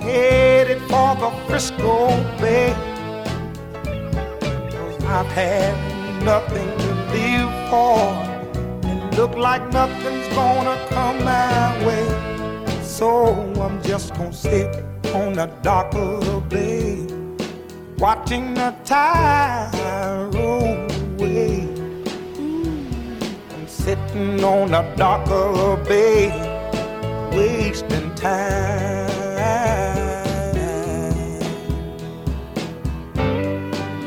headed 0.00 0.80
for 0.90 1.10
the 1.22 1.30
Frisco 1.46 2.08
Bay. 2.40 2.72
Cause 4.72 5.04
I've 5.04 5.32
had 5.42 5.76
nothing 6.24 6.68
to 6.84 6.90
live 7.12 7.52
for, 7.68 7.98
and 8.88 9.16
look 9.18 9.34
like 9.36 9.70
nothing's 9.70 10.28
gonna 10.34 10.78
come 10.88 11.22
my 11.24 11.86
way. 11.86 12.06
So 12.82 13.08
I'm 13.60 13.82
just 13.82 14.14
gonna 14.14 14.32
sit 14.32 14.91
on 15.14 15.34
the 15.34 15.46
dock 15.62 15.94
of 15.94 16.24
the 16.24 16.40
bay, 16.48 17.06
watching 17.98 18.54
the 18.54 18.74
tide 18.84 19.70
roll 20.34 20.90
away. 21.18 21.68
I'm 23.52 23.66
sitting 23.66 24.42
on 24.42 24.70
the 24.70 24.82
dock 24.96 25.28
of 25.28 25.56
the 25.56 25.88
bay, 25.88 26.30
wasting 27.36 28.14
time. 28.14 29.10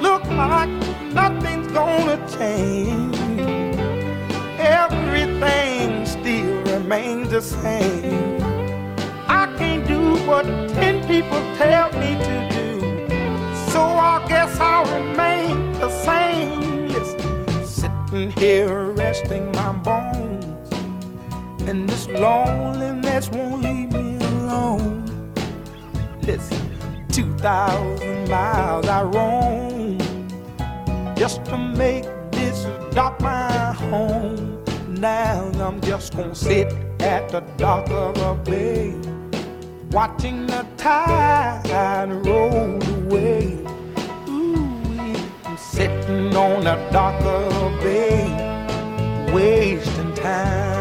Look 0.02 0.24
like 0.26 0.70
nothing's 1.14 1.72
gonna 1.72 2.18
change. 2.38 3.18
Everything 4.60 6.06
still 6.06 6.64
remains 6.64 7.30
the 7.30 7.42
same. 7.42 7.95
People 11.08 11.42
tell 11.58 11.92
me 12.00 12.16
to 12.16 12.50
do. 12.52 12.80
So 13.72 13.82
I 13.82 14.26
guess 14.28 14.60
I'll 14.60 14.86
remain 14.86 15.74
the 15.74 15.90
same. 15.90 16.88
Listen, 16.88 17.66
sitting 17.66 18.32
here 18.32 18.92
resting 18.92 19.52
my 19.52 19.72
bones. 19.74 20.72
And 21.68 21.88
this 21.90 22.08
loneliness 22.08 23.30
won't 23.30 23.62
leave 23.62 23.92
me 23.92 24.18
alone. 24.18 25.06
Listen, 26.22 26.60
2,000 27.10 28.30
miles 28.30 28.88
I 28.88 29.04
roam 29.04 29.98
just 31.16 31.46
to 31.46 31.58
make 31.58 32.06
this 32.32 32.66
dock 32.94 33.20
my 33.22 33.74
home. 33.74 34.64
Now 34.90 35.52
I'm 35.60 35.82
just 35.82 36.16
gonna 36.16 36.36
sit 36.36 36.74
at 37.00 37.30
the 37.30 37.42
dock 37.58 37.90
of 37.90 38.18
a 38.18 38.36
bay, 38.44 38.94
watching 39.92 40.48
the 40.48 40.66
tide 40.78 42.10
roll 42.26 42.82
away. 42.98 43.58
Ooh, 44.28 45.16
I'm 45.46 45.58
sitting 45.58 46.36
on 46.36 46.68
a 46.68 46.92
darker 46.92 47.50
bay, 47.82 48.26
wasting 49.34 50.14
time. 50.16 50.75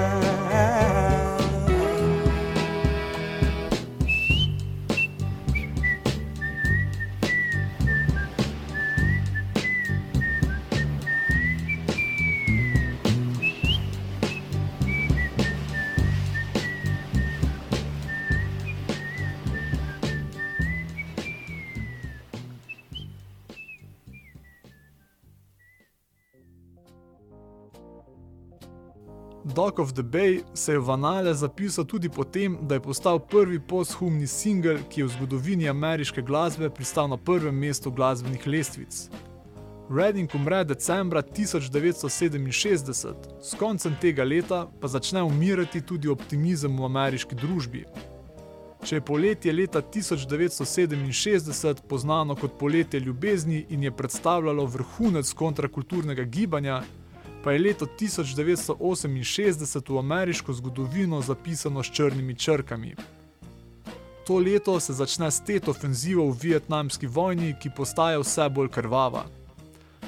Dock 29.64 29.78
of 29.78 29.92
the 29.92 30.02
Bay 30.02 30.42
se 30.54 30.72
je 30.72 30.78
v 30.78 30.90
anale 30.90 31.34
zapisal 31.34 31.84
tudi 31.84 32.08
potem, 32.08 32.58
da 32.62 32.74
je 32.74 32.80
postal 32.80 33.18
prvi 33.18 33.60
posthumni 33.60 34.26
singel, 34.26 34.78
ki 34.90 35.00
je 35.00 35.04
v 35.04 35.08
zgodovini 35.08 35.68
ameriške 35.68 36.22
glasbe 36.22 36.70
pristal 36.70 37.08
na 37.08 37.16
prvem 37.16 37.58
mestu 37.58 37.90
glasbenih 37.90 38.46
lestvic. 38.46 39.08
Redding 39.90 40.34
umre 40.34 40.64
decembra 40.64 41.22
1967, 41.22 43.14
s 43.40 43.54
koncem 43.54 43.96
tega 44.00 44.24
leta 44.24 44.68
pa 44.80 44.88
začne 44.88 45.22
umirati 45.22 45.80
tudi 45.80 46.08
optimizem 46.08 46.76
v 46.76 46.84
ameriški 46.84 47.34
družbi. 47.34 47.84
Če 48.84 48.96
je 48.96 49.00
poletje 49.00 49.52
leta 49.52 49.80
1967 49.80 51.80
poznano 51.88 52.36
kot 52.36 52.58
poletje 52.60 53.00
ljubezni 53.00 53.66
in 53.68 53.82
je 53.82 53.96
predstavljalo 53.96 54.66
vrhunec 54.66 55.32
kontrakulturnega 55.32 56.22
gibanja, 56.22 56.82
pa 57.44 57.52
je 57.52 57.58
leto 57.58 57.86
1968 58.00 59.92
v 59.92 59.98
ameriško 59.98 60.52
zgodovino 60.52 61.20
zapisano 61.20 61.82
s 61.82 61.86
črnimi 61.92 62.34
črkami. 62.34 62.94
To 64.26 64.38
leto 64.38 64.80
se 64.80 64.92
začne 64.92 65.30
s 65.30 65.44
tet 65.44 65.68
ofenzivo 65.68 66.30
v 66.30 66.38
vietnamski 66.42 67.06
vojni, 67.06 67.54
ki 67.60 67.70
postaja 67.76 68.18
vse 68.18 68.48
bolj 68.48 68.68
krvava. 68.68 69.26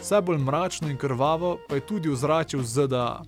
Vse 0.00 0.20
bolj 0.20 0.38
mračno 0.38 0.88
in 0.88 0.96
krvavo 0.96 1.58
pa 1.68 1.74
je 1.74 1.86
tudi 1.86 2.08
ozračje 2.08 2.60
v 2.60 2.64
ZDA. 2.64 3.22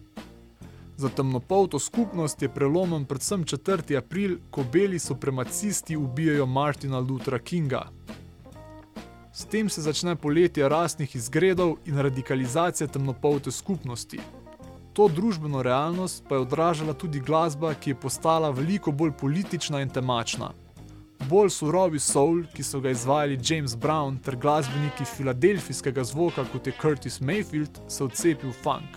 Za 0.97 1.09
temnopolto 1.09 1.79
skupnost 1.79 2.43
je 2.43 2.49
prelomen 2.49 3.05
predvsem 3.05 3.45
4. 3.45 3.99
april, 3.99 4.39
ko 4.51 4.65
beli 4.73 4.99
supremacisti 4.99 5.97
ubijajo 5.97 6.47
Martina 6.47 6.99
Luthera 6.99 7.39
Kinga. 7.39 7.89
S 9.33 9.45
tem 9.45 9.69
se 9.69 9.83
začne 9.83 10.17
poletje 10.17 10.69
rasnih 10.69 11.17
izgredov 11.17 11.77
in 11.87 11.99
radikalizacija 11.99 12.89
temnopolte 12.89 13.51
skupnosti. 13.51 14.21
To 14.93 15.09
družbeno 15.09 15.63
realnost 15.63 16.25
pa 16.29 16.35
je 16.35 16.41
odražala 16.41 16.95
tudi 16.95 17.21
glasba, 17.21 17.75
ki 17.75 17.91
je 17.91 18.01
postala 18.01 18.51
veliko 18.51 18.93
bolj 18.93 19.13
politična 19.21 19.81
in 19.81 19.89
temačna. 19.89 20.49
Bolj 21.29 21.51
surovi 21.51 21.99
soul, 21.99 22.43
ki 22.55 22.63
so 22.63 22.81
ga 22.81 22.91
izvajali 22.91 23.39
James 23.45 23.77
Brown 23.77 24.17
ter 24.25 24.37
glasbeniki 24.37 25.05
filadelfijskega 25.05 26.05
zvoka 26.05 26.45
kot 26.53 26.67
je 26.67 26.73
Curtis 26.83 27.21
Mayfield, 27.21 27.79
se 27.89 28.05
odcepil 28.05 28.53
funk. 28.53 28.97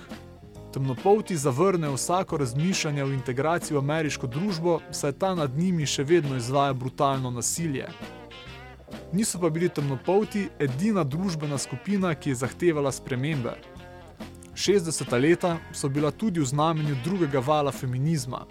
Temnopolti 0.73 1.37
zavrnejo 1.37 1.93
vsako 1.93 2.37
razmišljanje 2.37 3.03
o 3.03 3.11
integraciji 3.11 3.75
v 3.75 3.79
ameriško 3.79 4.27
družbo, 4.27 4.79
saj 4.91 5.11
ta 5.11 5.35
nad 5.35 5.57
njimi 5.57 5.85
še 5.85 6.03
vedno 6.03 6.37
izvaja 6.37 6.73
brutalno 6.73 7.31
nasilje. 7.31 7.89
Niso 9.13 9.39
pa 9.39 9.49
bili 9.49 9.69
temnopolti 9.69 10.47
edina 10.59 11.03
družbena 11.03 11.57
skupina, 11.57 12.15
ki 12.15 12.29
je 12.29 12.35
zahtevala 12.35 12.91
spremembe. 12.91 13.55
60. 14.55 15.21
leta 15.21 15.57
so 15.73 15.89
bila 15.89 16.11
tudi 16.11 16.39
v 16.39 16.45
znamenju 16.45 16.95
drugega 17.03 17.39
vala 17.39 17.71
feminizma. 17.71 18.45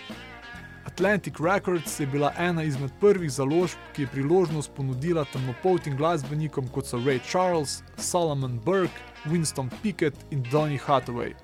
Atlantic 0.85 1.35
Records 1.41 2.01
je 2.01 2.07
bila 2.07 2.33
ena 2.39 2.63
izmed 2.63 2.91
prvih 3.01 3.31
založb, 3.31 3.79
ki 3.93 4.03
je 4.03 4.09
priložnost 4.09 4.71
ponudila 4.77 5.25
temnopoltim 5.33 5.97
glasbenikom 5.97 6.69
kot 6.69 6.87
so 6.87 6.99
Ray 6.99 7.21
Charles, 7.31 7.83
Solomon 7.97 8.61
Burke, 8.65 9.01
Winston 9.27 9.71
Pickett 9.83 10.15
in 10.31 10.43
Donny 10.51 10.79
Hathaway. 10.79 11.35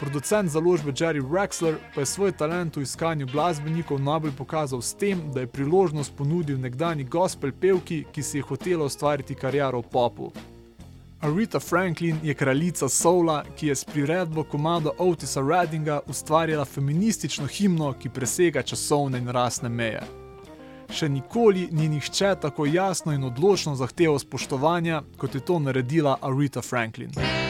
Producent 0.00 0.50
založbe 0.50 0.92
Jerry 0.92 1.20
Wexler 1.20 1.76
pa 1.94 2.00
je 2.00 2.06
svoj 2.06 2.32
talent 2.32 2.76
v 2.76 2.82
iskanju 2.82 3.26
glasbenikov 3.32 4.00
najbolj 4.00 4.32
pokazal 4.36 4.82
s 4.82 4.94
tem, 4.94 5.32
da 5.32 5.40
je 5.40 5.46
priložnost 5.46 6.12
ponudil 6.16 6.60
nekdani 6.60 7.04
gospel 7.04 7.52
pevki, 7.60 8.04
ki 8.12 8.22
si 8.22 8.38
je 8.38 8.42
hotela 8.42 8.84
ustvariti 8.84 9.34
kariero 9.34 9.80
v 9.80 9.88
popu. 9.90 10.32
Aretha 11.20 11.60
Franklin 11.60 12.20
je 12.22 12.34
kraljica 12.34 12.88
soula, 12.88 13.44
ki 13.56 13.66
je 13.66 13.74
s 13.74 13.84
priredbo 13.84 14.44
komada 14.44 14.90
Otisa 14.98 15.42
Reddinga 15.42 16.00
ustvarjala 16.06 16.64
feministično 16.64 17.46
himno, 17.46 17.92
ki 17.92 18.08
presega 18.08 18.62
časovne 18.62 19.18
in 19.18 19.28
rasne 19.28 19.68
meje. 19.68 20.04
Še 20.94 21.08
nikoli 21.08 21.68
ni 21.72 21.88
nihče 21.88 22.36
tako 22.40 22.66
jasno 22.66 23.12
in 23.12 23.24
odločno 23.24 23.74
zahteval 23.74 24.18
spoštovanja, 24.18 25.02
kot 25.18 25.34
je 25.34 25.40
to 25.40 25.58
naredila 25.58 26.16
Aretha 26.22 26.62
Franklin. 26.62 27.10
What 27.16 27.47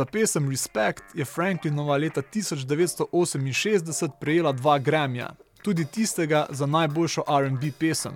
Za 0.00 0.04
pesem 0.06 0.48
Respect 0.50 1.02
je 1.14 1.24
Franklinova 1.24 1.96
leta 1.96 2.22
1968 2.22 4.10
prejela 4.20 4.52
dva 4.52 4.78
Grammyja, 4.78 5.28
tudi 5.62 5.84
tistega 5.84 6.46
za 6.50 6.66
najboljšo 6.66 7.22
RB 7.28 7.60
pesem. 7.78 8.12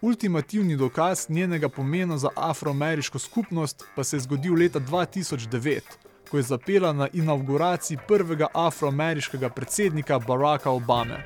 Ultimativni 0.00 0.76
dokaz 0.76 1.26
njenega 1.28 1.68
pomena 1.68 2.18
za 2.18 2.28
afroameriško 2.36 3.18
skupnost 3.18 3.84
pa 3.96 4.04
se 4.04 4.16
je 4.16 4.20
zgodil 4.20 4.54
leta 4.54 4.80
2009, 4.80 5.80
ko 6.30 6.36
je 6.36 6.42
zapela 6.42 6.92
na 6.92 7.08
inauguraciji 7.12 7.98
prvega 8.08 8.46
afroameriškega 8.54 9.48
predsednika 9.48 10.18
Baracka 10.18 10.70
Obame. 10.70 11.24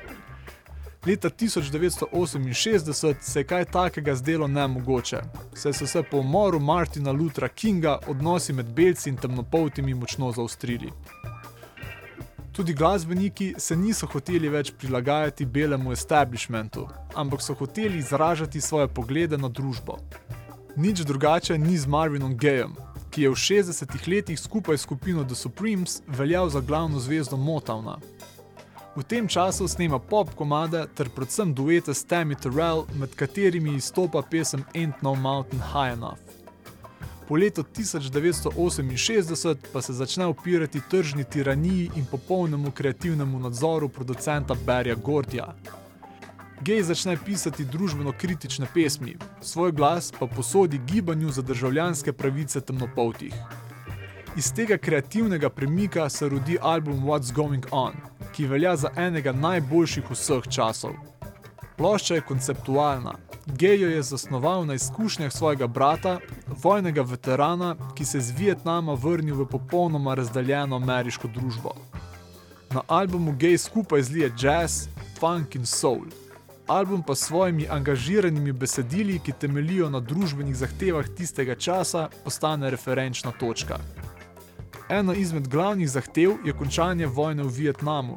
Leta 1.05 1.29
1968 1.29 3.15
se 3.21 3.39
je 3.39 3.43
kaj 3.43 3.65
takega 3.65 4.15
zdelo 4.15 4.47
nemogoče, 4.47 5.21
saj 5.53 5.73
so 5.73 5.87
se 5.87 6.03
po 6.03 6.17
umoru 6.17 6.59
Martina 6.59 7.11
Luthera 7.11 7.47
Kinga 7.47 7.99
odnosi 8.07 8.53
med 8.53 8.65
belci 8.65 9.09
in 9.09 9.17
temnopoltimi 9.17 9.93
močno 9.93 10.31
zaostrili. 10.31 10.91
Tudi 12.51 12.73
glasbeniki 12.73 13.53
se 13.57 13.75
niso 13.75 14.07
hoteli 14.07 14.49
več 14.49 14.71
prilagajati 14.77 15.45
belemu 15.45 15.91
establishmentu, 15.91 16.87
ampak 17.13 17.41
so 17.41 17.53
hoteli 17.53 17.97
izražati 17.97 18.61
svoje 18.61 18.87
poglede 18.87 19.37
na 19.37 19.49
družbo. 19.49 19.97
Nič 20.75 20.99
drugače 20.99 21.57
ni 21.57 21.77
z 21.77 21.87
Marvinom 21.87 22.33
Gayem, 22.37 22.73
ki 23.11 23.21
je 23.21 23.29
v 23.29 23.37
60-ih 23.37 24.07
letih 24.07 24.39
skupaj 24.39 24.77
s 24.77 24.81
skupino 24.89 25.23
The 25.23 25.35
Supremes 25.35 26.01
veljal 26.07 26.49
za 26.49 26.61
glavno 26.61 26.99
zvezdo 26.99 27.37
Motowna. 27.37 27.99
V 28.97 29.03
tem 29.03 29.27
času 29.27 29.67
snema 29.67 29.99
pop 29.99 30.33
komade 30.35 30.87
ter 30.97 31.09
predvsem 31.09 31.53
duete 31.53 31.93
s 31.93 32.05
Tammy 32.05 32.35
Terrell, 32.35 32.85
med 32.97 33.13
katerimi 33.15 33.75
izstopa 33.75 34.21
pesem 34.21 34.63
Ain't 34.73 34.93
No 35.01 35.15
Mountain 35.15 35.61
High 35.61 35.93
Enough. 35.93 36.17
Po 37.27 37.35
letu 37.35 37.63
1968 37.63 39.55
pa 39.73 39.81
se 39.81 39.93
začne 39.93 40.25
upirati 40.25 40.81
tržni 40.89 41.23
tiraniji 41.23 41.91
in 41.95 42.05
popolnemu 42.05 42.71
kreativnemu 42.71 43.39
nadzoru 43.39 43.89
producenta 43.89 44.55
Barrya 44.65 44.95
Gordija. 44.95 45.55
Gay 46.61 46.81
začne 46.81 47.17
pisati 47.25 47.65
družbeno 47.65 48.13
kritične 48.17 48.67
pesmi, 48.73 49.17
svoj 49.41 49.71
glas 49.71 50.13
pa 50.19 50.27
posodi 50.27 50.81
gibanju 50.87 51.29
za 51.31 51.41
državljanske 51.41 52.13
pravice 52.13 52.61
temnopoltih. 52.61 53.33
Iz 54.37 54.51
tega 54.53 54.77
kreativnega 54.77 55.49
premika 55.49 56.09
se 56.09 56.29
rodi 56.29 56.57
album 56.61 57.03
What's 57.03 57.33
Going 57.33 57.65
On, 57.71 57.93
ki 58.31 58.45
velja 58.45 58.75
za 58.75 58.89
enega 58.95 59.31
najboljših 59.31 60.11
vseh 60.11 60.43
časov. 60.49 60.91
Plošča 61.77 62.15
je 62.15 62.21
konceptualna. 62.21 63.15
Gay 63.47 63.81
jo 63.81 63.89
je 63.89 64.03
zasnoval 64.03 64.65
na 64.65 64.73
izkušnjah 64.73 65.33
svojega 65.33 65.67
brata, 65.67 66.19
vojnega 66.63 67.01
veterana, 67.01 67.75
ki 67.95 68.05
se 68.05 68.17
je 68.17 68.21
z 68.21 68.37
Vietnama 68.37 68.93
vrnil 68.93 69.35
v 69.35 69.45
popolnoma 69.45 70.13
razdeljeno 70.13 70.75
ameriško 70.75 71.27
družbo. 71.27 71.73
Na 72.71 72.81
albumu 72.87 73.31
Gay 73.31 73.57
skupaj 73.57 74.01
zlije 74.01 74.31
jazz, 74.37 74.87
funk 75.19 75.55
in 75.55 75.65
soul. 75.65 76.05
Album 76.67 77.03
pa 77.03 77.15
s 77.15 77.25
svojimi 77.25 77.65
angažiranimi 77.69 78.51
besedili, 78.51 79.19
ki 79.19 79.31
temelijo 79.31 79.89
na 79.89 79.99
družbenih 79.99 80.55
zahtevah 80.55 81.09
tistega 81.17 81.55
časa, 81.55 82.09
postane 82.23 82.69
referenčna 82.69 83.31
točka. 83.31 83.79
Ena 84.89 85.13
izmed 85.13 85.47
glavnih 85.47 85.89
zahtev 85.89 86.37
je 86.45 86.53
končanje 86.53 87.05
vojne 87.05 87.43
v 87.43 87.47
Vietnamu. 87.47 88.15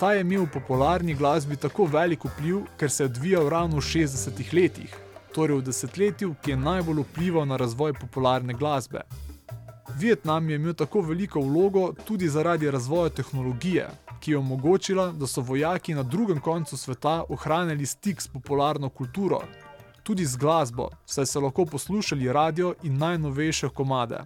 Ta 0.00 0.12
je 0.12 0.20
imel 0.20 0.46
v 0.46 0.52
popularni 0.54 1.14
glasbi 1.14 1.56
tako 1.56 1.84
velik 1.84 2.24
vpliv, 2.24 2.62
ker 2.80 2.90
se 2.90 3.02
je 3.02 3.10
odvijal 3.10 3.48
ravno 3.48 3.76
v 3.76 3.84
60-ih 3.84 4.54
letih, 4.54 4.94
torej 5.34 5.58
v 5.58 5.66
desetletju, 5.66 6.34
ki 6.42 6.50
je 6.50 6.56
najbolj 6.56 7.02
vplival 7.04 7.44
na 7.46 7.56
razvoj 7.60 7.92
popularne 7.92 8.54
glasbe. 8.54 9.02
Vietnam 9.98 10.48
je 10.48 10.56
imel 10.56 10.74
tako 10.74 11.00
veliko 11.00 11.40
vlogo 11.40 11.92
tudi 12.04 12.28
zaradi 12.28 12.70
razvoja 12.70 13.10
tehnologije, 13.10 13.88
ki 14.20 14.30
je 14.30 14.38
omogočila, 14.38 15.10
da 15.12 15.26
so 15.26 15.40
vojaki 15.40 15.94
na 15.94 16.02
drugem 16.02 16.40
koncu 16.40 16.76
sveta 16.76 17.24
ohranjali 17.28 17.86
stik 17.86 18.22
s 18.22 18.28
popularno 18.28 18.88
kulturo, 18.88 19.42
tudi 20.02 20.24
z 20.24 20.36
glasbo, 20.36 20.88
saj 21.04 21.26
so 21.26 21.40
lahko 21.40 21.66
poslušali 21.66 22.32
radio 22.32 22.74
in 22.82 22.96
najnovejše 22.98 23.68
komade. 23.68 24.24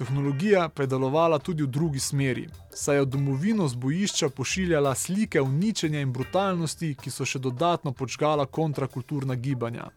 Tehnologija 0.00 0.68
pa 0.68 0.82
je 0.82 0.86
delovala 0.86 1.38
tudi 1.38 1.62
v 1.62 1.66
drugi 1.66 2.00
smeri, 2.00 2.46
saj 2.72 2.96
je 2.96 3.00
v 3.02 3.06
domovino 3.06 3.66
z 3.68 3.74
bojišča 3.74 4.28
pošiljala 4.28 4.94
slike 4.94 5.40
uničenja 5.40 6.00
in 6.00 6.12
brutalnosti, 6.12 6.94
ki 6.94 7.10
so 7.10 7.26
še 7.28 7.38
dodatno 7.38 7.92
počgala 7.92 8.46
kontrakulturna 8.46 9.34
gibanja. 9.34 9.90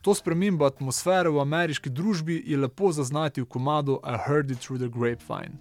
To 0.00 0.14
spremembo 0.16 0.64
atmosfere 0.64 1.28
v 1.28 1.42
ameriški 1.44 1.92
družbi 1.92 2.38
je 2.46 2.56
lepo 2.56 2.92
zaznati 2.96 3.44
v 3.44 3.50
komadu 3.56 4.00
I 4.00 4.16
Heard 4.24 4.50
It 4.50 4.64
Through 4.64 4.80
the 4.80 4.88
Grapevine. 4.88 5.60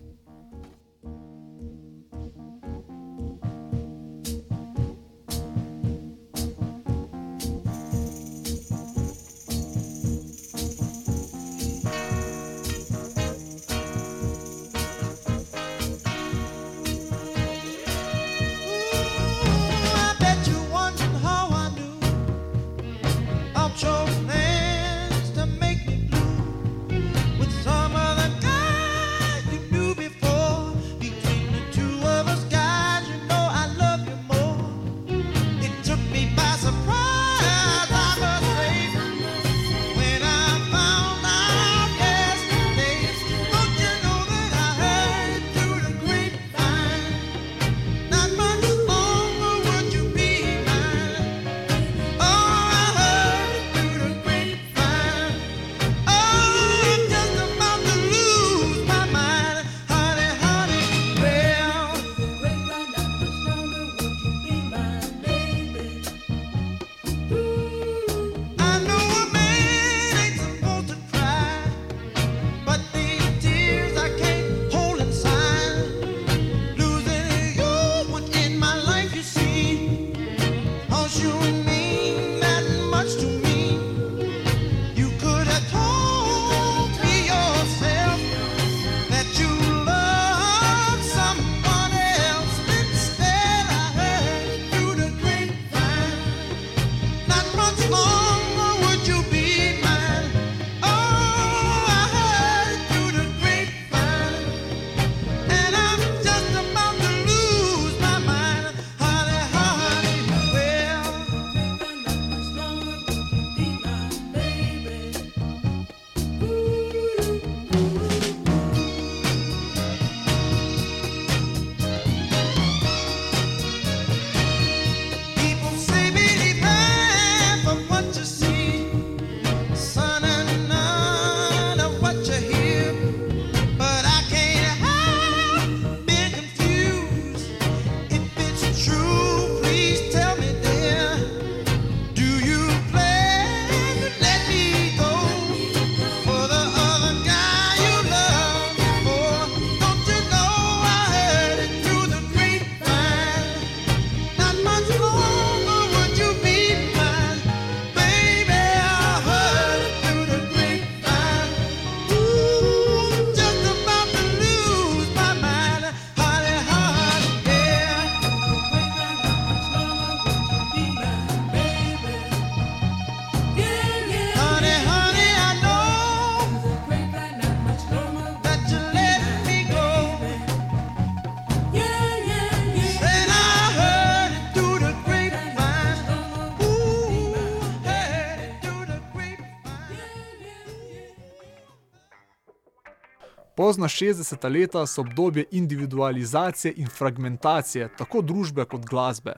Pozna 193.79 193.87
60. 193.87 194.51
leta 194.51 194.87
so 194.87 195.01
obdobje 195.01 195.45
individualizacije 195.51 196.73
in 196.77 196.87
fragmentacije 196.87 197.89
tako 197.97 198.21
družbe 198.21 198.65
kot 198.65 198.85
glasbe. 198.85 199.33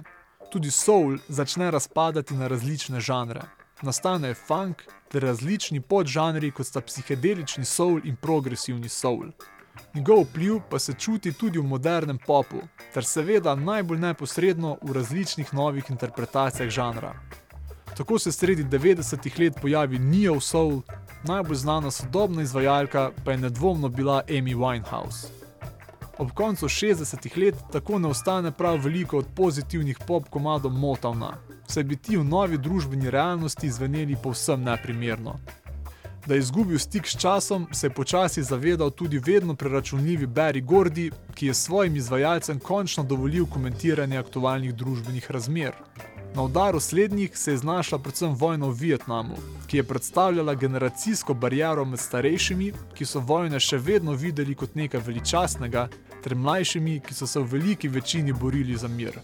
Tudi 0.52 0.72
soul 0.72 1.18
začne 1.28 1.72
razpadati 1.72 2.34
na 2.34 2.48
različne 2.48 3.00
žanre. 3.00 3.42
Nastane 3.82 4.34
funk 4.34 4.82
ter 5.12 5.22
različni 5.24 5.82
podžanri, 5.82 6.52
kot 6.52 6.68
sta 6.68 6.82
psihedelični 6.82 7.66
soul 7.66 8.02
in 8.04 8.16
progresivni 8.16 8.90
soul. 8.90 9.30
Njegov 9.94 10.24
vpliv 10.24 10.58
pa 10.70 10.80
se 10.80 10.94
čuti 10.94 11.34
tudi 11.34 11.60
v 11.60 11.64
modernem 11.64 12.18
popu, 12.28 12.66
ter 12.94 13.06
seveda 13.06 13.56
najbolj 13.56 14.00
neposredno 14.00 14.78
v 14.82 14.94
različnih 14.94 15.54
novih 15.54 15.86
interpretacijah 15.90 16.70
žanra. 16.70 17.14
Tako 17.98 18.20
se 18.20 18.32
sredi 18.32 18.64
90-ih 18.64 19.40
let 19.40 19.54
pojavi 19.62 20.00
Neo 20.00 20.40
Soul, 20.40 20.82
najbolj 21.24 21.56
znana 21.56 21.92
sodobna 21.92 22.42
izvajalka 22.42 23.12
pa 23.26 23.32
je 23.32 23.38
nedvomno 23.38 23.90
bila 23.90 24.24
Amy 24.28 24.56
Winehouse. 24.56 25.28
Ob 26.18 26.32
koncu 26.32 26.66
60-ih 26.66 27.38
let 27.38 27.56
tako 27.72 28.00
ne 28.00 28.08
ostane 28.08 28.52
prav 28.52 28.78
veliko 28.78 29.18
od 29.18 29.26
pozitivnih 29.36 29.98
pop 30.08 30.30
komadov 30.30 30.72
Motowna, 30.72 31.34
saj 31.68 31.84
bi 31.84 31.96
ti 31.96 32.18
v 32.18 32.24
novi 32.24 32.58
družbeni 32.58 33.10
realnosti 33.10 33.72
zveneli 33.72 34.16
povsem 34.24 34.64
neprimerno. 34.64 35.40
Da 36.26 36.34
je 36.34 36.40
izgubil 36.40 36.80
stik 36.80 37.08
s 37.08 37.18
časom, 37.18 37.68
se 37.72 37.88
je 37.88 37.94
počasi 37.94 38.44
zavedal 38.44 38.90
tudi 38.90 39.20
vedno 39.20 39.56
preračunljivi 39.56 40.28
Barry 40.28 40.66
Gordy, 40.66 41.12
ki 41.34 41.48
je 41.48 41.54
svojim 41.54 41.96
izvajalcem 41.96 42.60
končno 42.60 43.04
dovolil 43.04 43.46
komentiranje 43.46 44.18
aktualnih 44.18 44.76
družbenih 44.76 45.32
razmer. 45.32 45.72
Na 46.36 46.44
udaru 46.44 46.80
slednjih 46.80 47.38
se 47.38 47.52
je 47.52 47.58
znašla 47.58 48.00
predvsem 48.00 48.34
vojna 48.34 48.66
v 48.66 48.72
Vietnamu, 48.72 49.36
ki 49.68 49.78
je 49.78 49.84
predstavljala 49.84 50.56
generacijsko 50.56 51.34
bariero 51.34 51.86
med 51.86 52.00
starejšimi, 52.00 52.72
ki 52.96 53.06
so 53.06 53.20
vojne 53.20 53.60
še 53.60 53.78
vedno 53.78 54.16
videli 54.16 54.56
kot 54.56 54.76
nekaj 54.76 55.04
veličastnega, 55.08 55.88
ter 56.24 56.36
mlajšimi, 56.36 57.00
ki 57.04 57.14
so 57.14 57.28
se 57.28 57.40
v 57.40 57.52
veliki 57.52 57.88
večini 57.88 58.34
borili 58.34 58.78
za 58.78 58.88
mir. 58.88 59.20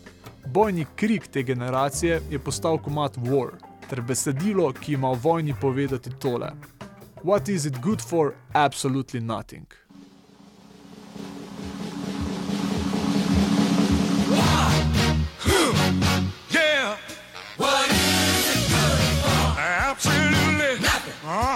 Bojni 0.46 0.86
krik 0.96 1.28
te 1.28 1.44
generacije 1.44 2.22
je 2.30 2.40
postal 2.40 2.78
komat 2.78 3.18
War, 3.18 3.56
ter 3.90 4.02
besedilo, 4.02 4.74
ki 4.74 4.94
ima 4.94 5.10
o 5.10 5.20
vojni 5.24 5.56
povedati 5.62 6.12
tole: 6.20 6.52
What 7.24 7.50
is 7.50 7.66
it 7.66 7.80
good 7.82 8.02
for? 8.02 8.34
Absolutely 8.54 9.22
nothing. 9.22 9.87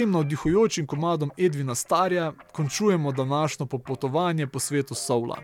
tem 0.00 0.10
navdihujočim 0.10 0.86
komadom 0.86 1.30
Edvina 1.36 1.74
Starja 1.74 2.32
končujemo 2.52 3.12
današnjo 3.12 3.66
popotovanje 3.66 4.46
po 4.46 4.58
svetu 4.58 4.94
Soula. 4.94 5.36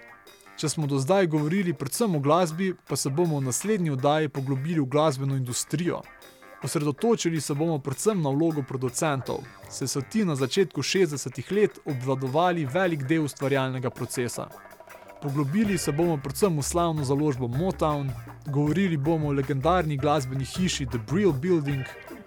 Če 0.57 0.68
smo 0.68 0.86
do 0.86 0.98
zdaj 0.98 1.26
govorili 1.26 1.74
predvsem 1.74 2.14
o 2.16 2.18
glasbi, 2.18 2.70
pa 2.88 2.96
se 2.96 3.11
bomo 3.11 3.36
v 3.36 3.44
naslednji 3.50 3.90
oddaji 3.90 4.28
poglobili 4.28 4.80
v 4.80 4.86
glasbeno 4.86 5.36
industrijo. 5.36 6.00
Osredotočili 6.64 7.40
se 7.40 7.54
bomo 7.54 7.78
predvsem 7.78 8.22
na 8.22 8.30
vlogo 8.30 8.62
producentov, 8.62 9.44
saj 9.68 9.88
so 9.88 10.00
ti 10.00 10.24
na 10.24 10.36
začetku 10.36 10.80
60-ih 10.80 11.52
let 11.52 11.78
obvladovali 11.84 12.64
velik 12.64 13.04
del 13.04 13.28
ustvarjalnega 13.28 13.90
procesa. 13.90 14.48
Poglobili 15.22 15.78
se 15.78 15.92
bomo 15.92 16.16
predvsem 16.16 16.59
v 16.59 16.62
slavno 16.62 17.04
založbo 17.04 17.48
Motown, 17.48 18.09
govorili 18.46 18.96
bomo 18.96 19.28
o 19.28 19.36
legendarni 19.36 19.96
glasbeni 19.96 20.44
hiši 20.44 20.86
The 20.86 20.98
Brill 21.11 21.32
Building, 21.32 21.84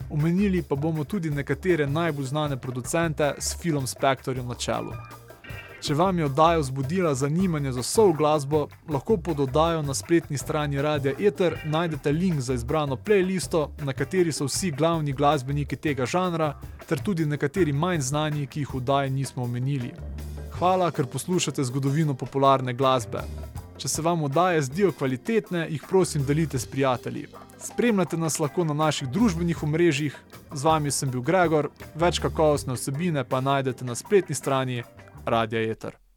omenili 0.10 0.62
pa 0.62 0.76
bomo 0.76 1.04
tudi 1.04 1.30
nekatere 1.30 1.88
najbolj 1.88 2.26
znane 2.26 2.58
producente 2.58 3.34
s 3.38 3.56
Philom 3.56 3.88
Spectorjem 3.88 4.48
na 4.48 4.56
čelu. 4.56 4.94
Če 5.80 5.96
vam 5.96 6.18
je 6.20 6.26
oddaja 6.26 6.60
vzbudila 6.60 7.14
zanimanje 7.16 7.72
za 7.72 7.84
soul 7.84 8.12
glasbo, 8.14 8.66
lahko 8.90 9.16
pod 9.18 9.40
oddajo 9.40 9.82
na 9.82 9.94
spletni 9.94 10.38
strani 10.38 10.82
Radia 10.82 11.14
Ether 11.20 11.56
najdete 11.66 12.12
link 12.12 12.42
za 12.44 12.54
izbrano 12.54 12.96
playlisto, 12.96 13.70
na 13.80 13.94
kateri 13.94 14.32
so 14.32 14.50
vsi 14.50 14.72
glavni 14.72 15.14
glasbeniki 15.14 15.76
tega 15.76 16.06
žanra, 16.06 16.54
ter 16.88 17.00
tudi 17.00 17.26
nekateri 17.26 17.74
manj 17.74 18.02
znani, 18.12 18.48
ki 18.48 18.66
jih 18.66 18.74
v 18.74 18.78
oddaji 18.82 19.10
nismo 19.10 19.44
omenili. 19.44 19.94
Hvala, 20.60 20.92
ker 20.92 21.08
poslušate 21.08 21.64
zgodovino 21.64 22.14
popularne 22.14 22.74
glasbe. 22.74 23.24
Če 23.80 23.88
se 23.88 24.02
vam 24.04 24.28
oddaje 24.28 24.62
zdijo 24.68 24.92
kvalitetne, 24.92 25.68
jih 25.72 25.86
prosim 25.88 26.26
delite 26.28 26.60
s 26.60 26.68
prijatelji. 26.68 27.28
Spremljate 27.60 28.18
nas 28.18 28.40
lahko 28.40 28.64
na 28.64 28.74
naših 28.74 29.10
družbenih 29.12 29.64
omrežjih, 29.64 30.16
z 30.54 30.64
vami 30.64 30.92
sem 30.92 31.12
bil 31.12 31.22
Gregor, 31.22 31.70
več 31.96 32.22
kakovostne 32.24 32.80
vsebine 32.80 33.26
pa 33.28 33.42
najdete 33.44 33.86
na 33.86 33.96
spletni 34.00 34.36
strani 34.36 34.84
Radia 35.26 35.66
Eter. 35.68 36.00